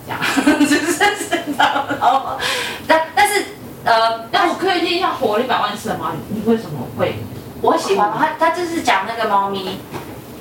[0.06, 0.20] 这样
[0.60, 1.86] 就是圣诞。
[2.00, 2.38] 然后，
[2.86, 3.46] 但但是
[3.84, 7.20] 呃，那我可以听一下《活了一百万次的猫》，你为什么会？
[7.62, 9.80] 我喜欢他，他就是讲那个猫咪，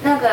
[0.03, 0.29] 那个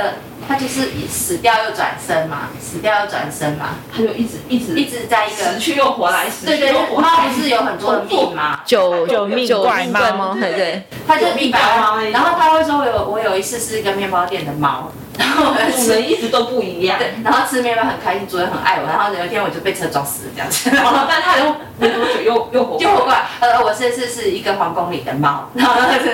[0.48, 7.10] 他就是死掉又转生嘛，死掉又转生嘛，他就一直一直一直在一个死去又活来，死对对对，去又活猫。
[7.28, 8.60] 不是有很多的 命吗？
[8.66, 10.00] 九九命怪猫。
[10.14, 17.00] 猫，对对，他就一百猫万，然后他会说我有我有一次是一个面包店的猫，然后我主吃人一直都不一样。
[17.00, 26.06] 对，然后吃面包很开心，主人很爱我，然后有一天我就被车撞死了这样子，然后，但他又没多久又又活又活过来，呃，我这次是一个皇宫里的猫，然后真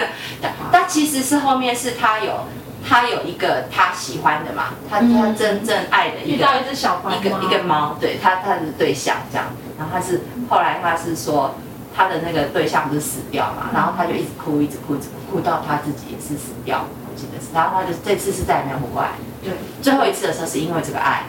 [0.41, 2.45] 的，但其实是后面是他有
[2.89, 9.45] 他有一个他喜欢的嘛，他他真正爱的一个遇到一只小白一个一个猫，对他他的对象这样，
[9.77, 11.53] 然后他是后来他是说
[11.95, 19.09] 他的那个对象不是死掉嘛，然后他就一直哭一直哭一直哭，哭到他自己也是死掉，我记得是，然后他就这次是再也没有活过来，
[19.43, 21.25] 对，最后一次的时候是因为这个爱，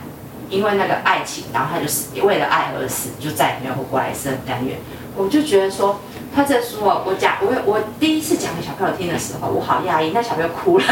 [0.48, 4.78] 因为那个爱情，然后他就死，为了爱而死，就再也没有活过来，是很甘愿。
[5.16, 6.00] 我就觉得说，
[6.34, 10.84] 他这书哦，我讲我我第一次讲给小朋友听的时候，我好压抑，那小朋友哭了。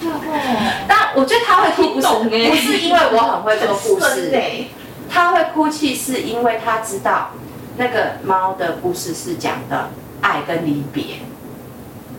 [0.00, 4.64] 真的哦，但我觉得他会哭不是不是因为我很会做故事，哎，
[5.08, 7.30] 他会哭泣是因为他知道
[7.76, 11.16] 那个猫的故事是讲的爱跟离别。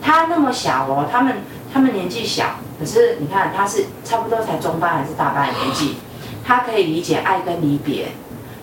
[0.00, 1.38] 他那么小哦，他们
[1.72, 5.96] 他们年纪小，可是你看他是差不多才中班还是大班的年纪，
[6.44, 8.08] 他可以理解爱跟离别。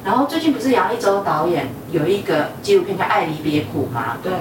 [0.03, 4.17] 然后最近不是杨一舟导演有一个纪录片叫《爱离别苦》吗？
[4.23, 4.31] 对，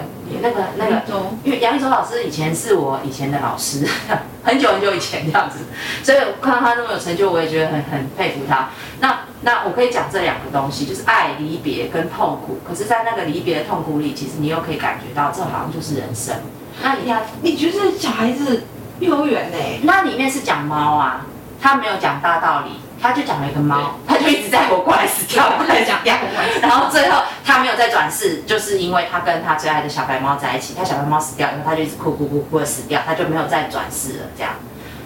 [0.42, 1.02] 那个那个
[1.44, 3.86] 因为杨一舟老师以前是我以前的老师，
[4.44, 5.58] 很久很久以前这样子，
[6.02, 8.68] 所以我看到他那么有成就，我也觉得很很佩服他。
[9.00, 12.58] 那那我可以讲这两个东西，就是爱、离别跟痛苦。
[12.68, 16.34] 可是，在那个离别的痛苦里，其实你又可以感觉到，这好像就是人生。
[16.82, 18.64] 那你看，你觉得小孩子
[19.00, 19.56] 幼儿园呢？
[19.84, 21.26] 那里面是讲猫啊，
[21.60, 26.16] 他没有讲大道理，他就讲了一个猫，他就一直在我过来死掉，过来讲掉。
[26.60, 34.26] 然后最后他没有再转世，就是因为他跟他最爱的小白猫在一起，他小白猫死掉以后，他就一直哭哭哭哭的死掉，他就没有再转世了。
[34.36, 34.54] 这样，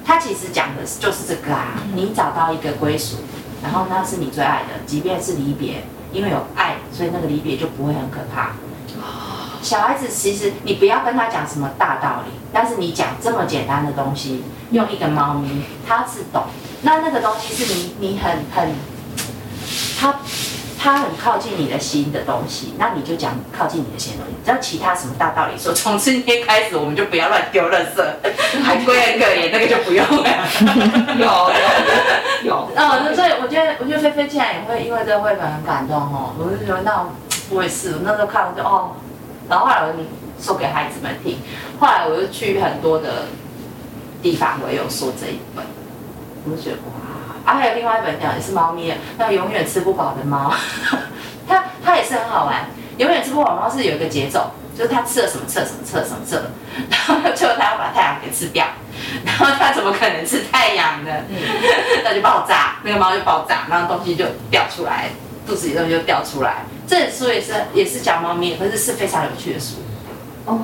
[0.04, 3.16] 他其实讲的就是这个啊，你找到一个归属，
[3.62, 8.52] 然后那是你最爱的，即便是离别，因为有爱，所以那个离别就不会很可怕。
[9.60, 16.46] 小孩子其实你不要跟他讲什么大道理，但是你讲这么简单的东西，用一个猫咪，他是懂。
[16.82, 18.74] 那那个东西是你你很很，
[19.98, 20.14] 他
[20.78, 24.32] 他很靠近你的心的东西，那你就讲靠近你的心东西。
[24.44, 30.24] 只要其他什么大道理说，从今天开始我们就不要乱丢垃圾，海龟很可怜，那个就不用了。
[31.16, 31.24] 有
[32.42, 37.06] 有有，哦，那所以我觉得，我觉得菲菲竟然也会因为这个绘本很感动哦，我就觉得那
[37.50, 38.96] 我也是，我那时候看我就哦，
[39.48, 40.08] 然后后来我你
[40.42, 41.38] 说给孩子们听，
[41.78, 43.26] 后来我又去很多的
[44.20, 45.64] 地方，我也有说这一本，
[46.44, 50.52] 我就觉得哇，啊还有另外一本讲也是猫咪的，那永远吃不饱的猫，
[51.48, 52.66] 它它也是很好玩，
[52.98, 56.50] 永远吃不饱的猫是有一个节奏，就是它吃了什么吃了什么吃了什么吃了，
[56.90, 58.66] 然后最后它要把太阳给吃掉。
[59.24, 61.10] 然后它怎么可能吃太阳呢？
[62.04, 65.08] 那就爆炸，那个猫就爆炸，然后东西就掉出来，
[65.46, 66.64] 肚子里东西就掉出来。
[66.86, 69.76] 这本书也是也是讲猫咪，可是是非常有趣的书。
[70.44, 70.58] 哦，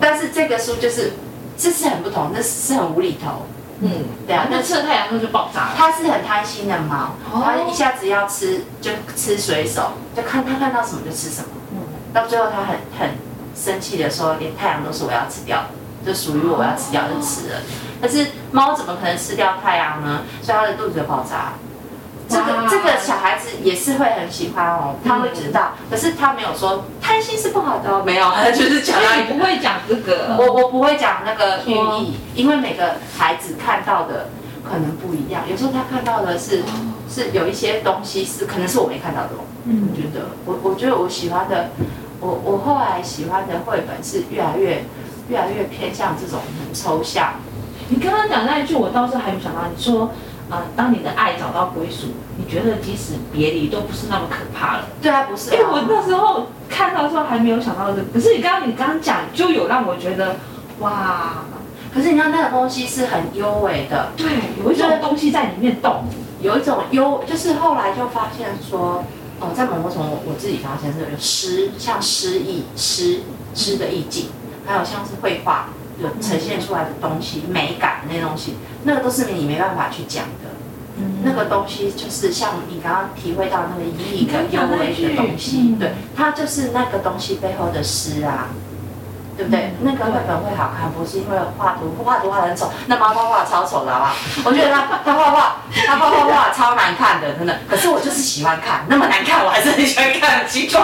[0.00, 1.12] 但是这个书就是
[1.58, 3.46] 这是很不同，那是很无厘头，
[3.80, 3.90] 嗯，
[4.26, 5.70] 对啊，那那吃了太阳后就爆炸了。
[5.76, 11.78] 它是很贪心的猫，哦它一下子要吃就吃水手，就看它看到什么就吃什么，嗯，
[12.12, 13.16] 到最后它很很
[13.54, 15.68] 生气的说，连太阳都是我要吃掉的，
[16.04, 17.60] 就属于我我要吃掉就吃了。
[18.00, 20.22] 但是猫怎么可能吃掉太阳呢？
[20.42, 21.52] 所以它的肚子就爆炸。
[22.28, 22.68] 这个哇。
[22.68, 30.36] 这个小孩子也是会很喜欢哦，他会知道，可是他没有说贪心是不好的哦，没有，他 就是讲你不会讲这个。
[30.38, 34.28] 我我不会讲那个寓意，因为每个孩子看到的
[34.62, 36.62] 可能不一样，有时候他看到的是
[37.08, 39.44] 是有一些东西是可能是我没看到的哦。
[39.64, 39.88] 嗯。
[39.90, 40.26] 我觉得。
[40.44, 41.70] 我我觉得我喜欢的，
[42.20, 44.84] 我我后来喜欢的绘本是越来越
[45.28, 47.34] 越来越偏向这种很抽象，
[47.88, 49.62] 你刚刚讲那一句，我倒是还没想到。
[49.74, 50.10] 你说，
[50.50, 54.84] 呃，当你的爱找到归属，你觉得即使别离都不是那么可怕了。
[55.02, 60.36] 对啊，不是因为我啊，那时候看到的时候还没有想到这个，可是你刚刚你刚刚讲，就有让我觉得，
[60.80, 61.44] 哇，
[61.92, 64.26] 可是你看那个东西是很优美的，对，
[64.64, 66.04] 有一种东西在里面动。
[66.40, 69.02] 有一种优，就是后来就发现说，
[69.40, 73.22] 哦，在某某种我自己发现是有诗，像诗意、诗
[73.56, 74.26] 诗的意境，
[74.64, 75.70] 还有像是绘画
[76.00, 78.54] 有呈现出来的东西，美感那些东西，
[78.84, 80.50] 那个都是你没办法去讲的。
[81.22, 88.48] 那个东西就是像你刚刚体会到那个意义的幽微的东西，嗯对，它就是那个东西背后的诗啊，
[89.36, 89.66] 对不对？
[89.66, 94.14] 嗯那个绘本会好看，不是因为画图画图画得很丑，那猫画画超丑的好不好？
[94.46, 95.56] 我觉得他他画画
[95.86, 97.56] 他画画画超难看的，真的。
[97.68, 100.82] 可是我就是喜欢看，那么难看我还是很喜欢看，很奇怪。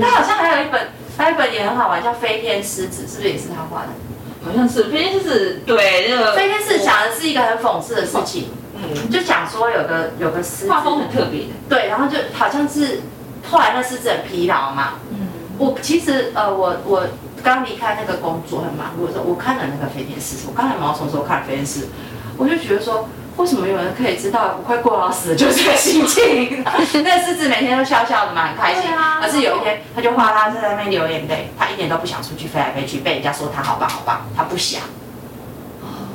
[0.00, 0.80] 他好像还有一本，
[1.18, 3.88] 还有一本也很好玩，叫《飞天狮子》，是不是也是他画的？
[4.46, 11.48] 好像是飞天就是对那个飞天狮子讲的是一个很讽刺的事情，嗯，就讲说有个有个狮子，画风很特别的。
[11.68, 13.00] 对，然后就好像是
[13.50, 14.94] 后来那狮子很疲劳嘛。
[15.10, 15.28] 嗯，
[15.58, 17.04] 我其实呃，我我
[17.42, 21.88] 刚离开那个工作很忙碌的时候，我看了那个飞天狮子，我刚才毛虫的时候看了飞天狮子，
[22.36, 26.64] 我就觉得说，为什么有人可以知道我快过劳死了 就是这个心情？
[26.64, 28.82] 那个狮子每天都笑笑的嘛，很开心。
[29.20, 34.80] 可是有一天，他就画他在那边流眼泪，他一点都不想出去飞来飞去，被人家说他好棒好棒，他不想。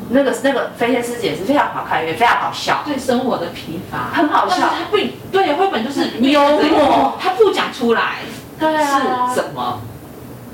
[0.10, 2.82] 那个那个飞天狮子也是非常好看，也非常好笑。
[2.86, 4.98] 对生活的疲乏，很好笑他不
[5.32, 8.16] 对绘本就是幽默，他不讲出来
[8.60, 9.80] 对啊是什么，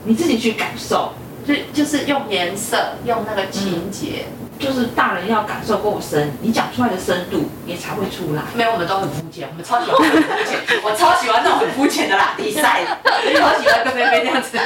[0.04, 1.14] 你自己去感受。
[1.48, 4.26] 就就是用颜色，用那个情节。
[4.60, 8.42] 就是大人要感受够深，你讲出来的深度也才会出来。
[8.56, 14.58] 没有，我们都很肤浅，我们超喜欢很肤浅，我超喜欢那种很肤浅的啦，比赛，超喜欢跟菲菲这样子。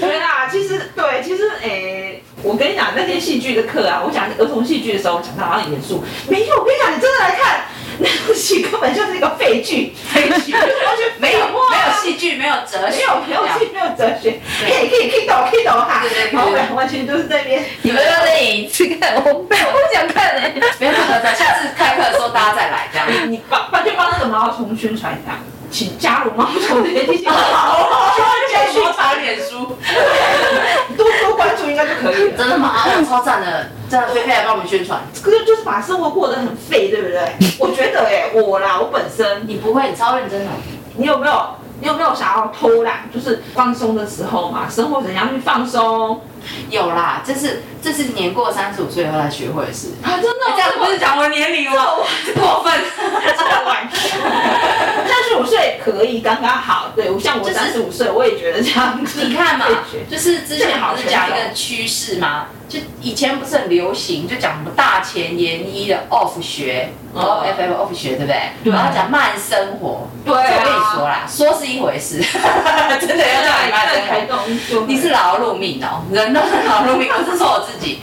[0.00, 7.59] 对啦，其实对，其实诶、我跟你讲，那天戏剧的课啊，我讲儿童戏剧的时候，讲到好像很严肃，没有，我跟你讲，你真的来看，
[8.02, 10.62] 那部戏根本就是一个废剧，废剧，完
[10.96, 19.54] 全没有哇没有戏剧，没有哲学，没有没有戏，没有哲学，可以可以可以懂可以懂哈，对对对然后完完全就是在那边，你们要再演一次看，我我不
[19.92, 23.06] 想看哎、没有没有，等下次开课的时候大家再来这样。
[23.10, 25.38] 你你帮帮就帮那个毛虫宣传一下，
[25.70, 28.14] 请加入毛虫的这些，好，
[28.48, 30.79] 继续我查脸书，多多关注应
[31.86, 32.36] 该就可以了。
[32.36, 32.74] 真的吗？
[33.08, 35.00] 超赞的，真的菲菲来帮我们宣传。
[35.22, 37.20] 可是就是把生活过得很废，对不对？
[37.58, 40.46] 我觉得哎、我啦，我本身，你不会，你超认真的。
[40.96, 41.42] 你有没有，
[41.80, 44.68] 你有没有想要偷懒，就是放松的时候嘛？
[44.68, 46.20] 生活怎样去放松
[46.70, 49.88] 有啦，这是这是年过三十五岁以后才学会的事。
[50.02, 50.16] 啊？
[50.20, 51.76] 真的，这样不是讲我年龄吗？
[52.34, 52.72] 过分。
[55.06, 56.92] 三十五岁可以刚刚好。
[56.94, 59.22] 对，像我三十五岁，我也觉得这样子。
[59.24, 59.66] 你看嘛
[60.10, 62.46] 就是之前不是讲一个趋势吗？
[62.68, 68.40] 就以前不是很流行，就讲什么大前研一的 off 学嗯，off F off 学，对不对？
[68.62, 72.22] 对然后讲慢生活，对啊我跟你说啦，说是一回事，
[73.00, 74.86] 真的要让你慢生活。
[74.86, 78.00] 你是劳碌命哦，人都是劳碌命，不是说我自己。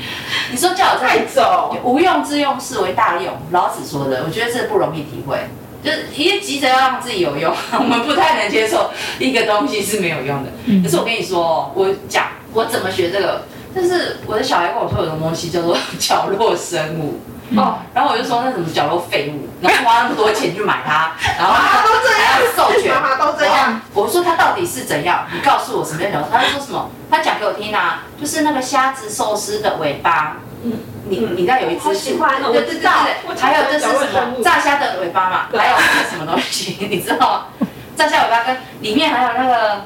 [0.51, 5.37] 你说叫我太在走，无用之用是为大用，老子说的，我觉得这不容易体会。
[5.83, 10.49] 就是因为急着要让自己有用，我们不太能接受一个东西是没有用的。
[10.83, 17.19] 可是我跟你说哦，我讲我怎么学这个，但是我的小孩跟我说有种东西叫做 角落生物。
[17.55, 25.25] 哦，然后我就说那怎么角落废物， 然后花那么多钱去买它， 然后妈妈都这样还要授权，妈妈都这样我说它到底是怎样？
[25.33, 26.27] 你告诉我什么叫角落？
[26.31, 26.89] 他说什么？
[27.09, 30.73] 他讲给我听啊，就是那个虾子寿司的尾巴，嗯
[31.09, 32.91] 你你知道有一只好喜欢我知道
[33.39, 35.45] 还有这是什么炸虾的尾巴嘛？
[35.57, 37.67] 还有那个什么东西， 你知道吗？
[37.95, 39.85] 炸虾尾巴跟里面还有那个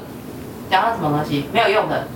[0.70, 2.08] 讲到什么东西没有用的，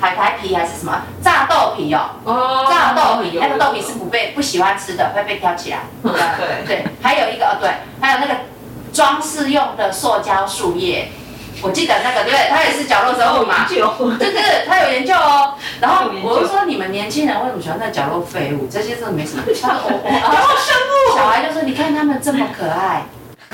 [0.00, 2.10] 海苔皮还是什么炸豆皮哦？
[2.24, 5.78] 哦炸豆皮，那个豆皮是不被不喜欢吃的，会被挑起来。
[6.02, 7.70] 嗯对对，还有一个哦，对，
[8.00, 8.34] 还有那个
[8.92, 11.08] 装饰用的塑胶树叶，
[11.62, 13.66] 我记得那个对，它也是角落生物嘛。
[13.68, 13.78] 对
[14.18, 15.54] 对对，他有研究哦。
[15.80, 18.68] 然后我就说你们年轻人为什么喜欢那角落废物？
[18.70, 19.42] 这些真的没什么。
[19.60, 23.02] 他我我角落生物小孩就说你看他们这么可爱，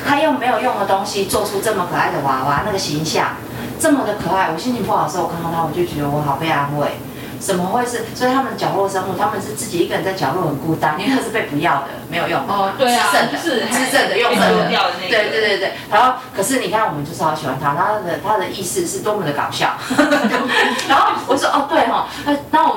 [0.07, 3.37] 他用没有用的东西做出这么可爱的娃娃，那个形象
[3.79, 4.51] 这么的可爱。
[4.53, 6.99] 我心情不好的时候，我看到他，我就觉得我好被安慰。
[7.41, 8.07] 怎么会是？
[8.15, 12.41] 所以他们角落生物，他们是自己一个人在角落很孤单，因为他是被不要的，没有用。
[12.49, 14.31] 哦，对啊，吃剩的，是的，用。
[14.71, 19.77] 掉的那个，对对对对，然后可是你看，我们就是好喜欢他，他的他的意思是多么的搞笑。
[20.89, 22.33] 然后我说哦对哈，那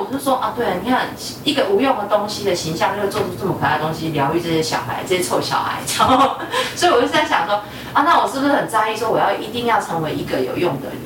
[0.08, 1.06] 我就说啊对，你看
[1.44, 5.80] 一个无用的东西的形象，就会做出这么可爱的东西，疗愈这些小孩，这些臭小孩。
[5.98, 6.36] 然后
[6.74, 7.56] 所以我就在想说
[7.92, 10.98] 啊，那我是不是很在意说我要一定要成为一个有用的人？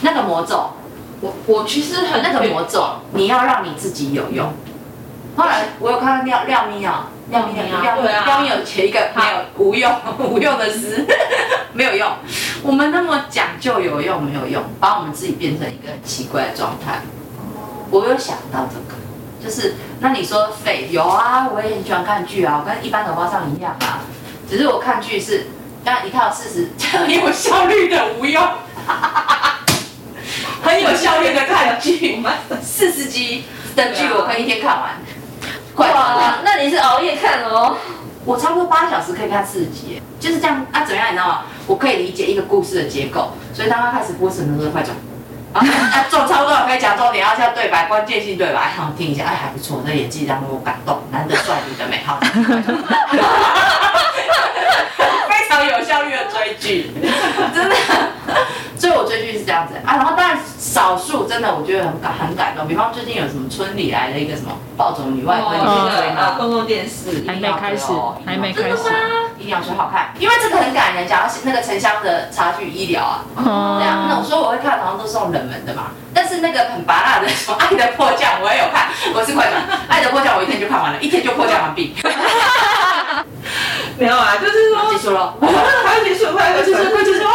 [0.00, 0.70] 那个魔咒，
[1.20, 4.52] 我我其实很那个魔咒，你要让你自己有用。
[5.36, 11.06] 后来我有看到廖廖咪啊，廖咪啊廖咪有写一个没有无用无用的诗，
[11.72, 12.10] 没有用。
[12.62, 17.00] 我们那么讲究有用没有用，把我们自己变成一个很奇怪的状态。
[17.90, 18.96] 我有想到这个，
[19.42, 24.00] 就是那你说废有啊，我也很喜欢看剧啊，我跟一般的花上一样啊，
[24.48, 25.46] 只是我看剧是
[25.84, 26.68] 那一套四十
[26.98, 28.42] 很有效率的无用，
[30.62, 32.22] 很有效率的看剧，
[32.62, 34.90] 四十集的剧我可以一天看完，
[35.74, 37.76] 快哇乐。，那你是熬夜看哦？
[38.24, 40.84] 我差不多八小时可以看四十集，就是这样啊？
[40.84, 41.08] 怎么样？
[41.08, 41.42] 你知道吗？
[41.66, 44.94] 我可以理解一个故事的结构，所以当他开始播什么的时候，快转。
[45.52, 45.64] 啊，
[46.10, 52.18] 重差不多了，可以讲重点，要像对白，关键性对白，好听一下，哎，还不错，那演技让我感动，男的帅，女的美，好。
[55.28, 56.90] 非常有效率的追剧，
[57.54, 57.74] 真的。
[58.76, 65.40] 所以我追剧是这样子啊，然后当然少数真的我觉得很感很感动，比方最近有什么村里来了一个什么暴走女外
[66.36, 67.86] 公共电视，还没开始
[68.24, 68.76] 还没开始
[69.38, 73.44] 一定要说好看，因为这个很感人，讲到那个城乡的差距医疗啊，对
[73.86, 81.94] 啊，那我哦，说我会看，好像都是那种冷门的嘛，但是那个很拔辣的什么《爱的迫降》我也有看，我是快转，《爱的迫降》我一天就看完了，一天就迫降完毕，
[83.98, 85.34] 没有啊，就是说结束了。
[85.40, 87.32] 快结束，快结束，快结束啊！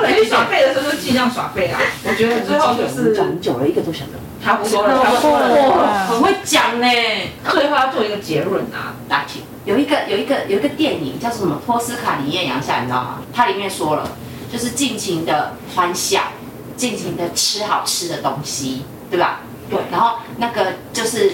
[0.00, 1.80] 快你耍废的时候就尽量耍废啊！
[2.04, 4.12] 我觉得最后就是很久了，一个多小时，
[4.44, 5.48] 差不多了，差不多了。
[5.70, 6.86] 哇，很会讲呢。
[7.48, 13.18] 最后要做一个结论啊，打起有一个有一个有一个电影叫做什么《托斯卡尼艳阳下》，你知道吗？
[13.34, 14.08] 它里面说了，
[14.50, 16.20] 就是尽情的欢笑，
[16.76, 19.40] 尽情的吃好吃的东西，对吧？
[19.68, 21.32] 对然后那个就是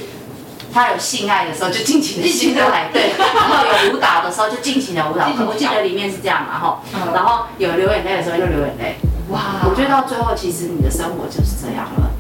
[0.73, 3.13] 他有性爱的时候就尽情的 性爱，对。
[3.19, 6.81] 然后有舞蹈的时候就尽情的舞蹈我记得里面是这样嘛，
[7.15, 8.97] 然后有流眼泪的时候就流眼泪。
[9.29, 12.11] 哇我觉得到最后，其实你的生活就是这样了。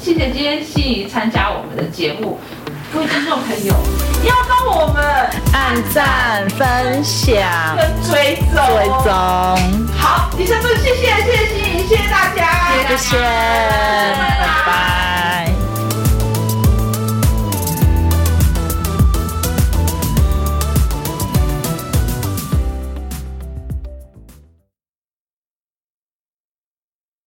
[0.00, 2.38] 谢谢今天心怡参加我们的节目，
[2.92, 3.74] 各位听众朋友，
[4.22, 5.04] 要帮我们
[5.52, 9.12] 按赞、分享、跟追踪，追踪，
[9.98, 13.16] 好，以上就是谢谢谢谢心怡，谢谢大家，谢谢。
[13.18, 15.03] 拜拜。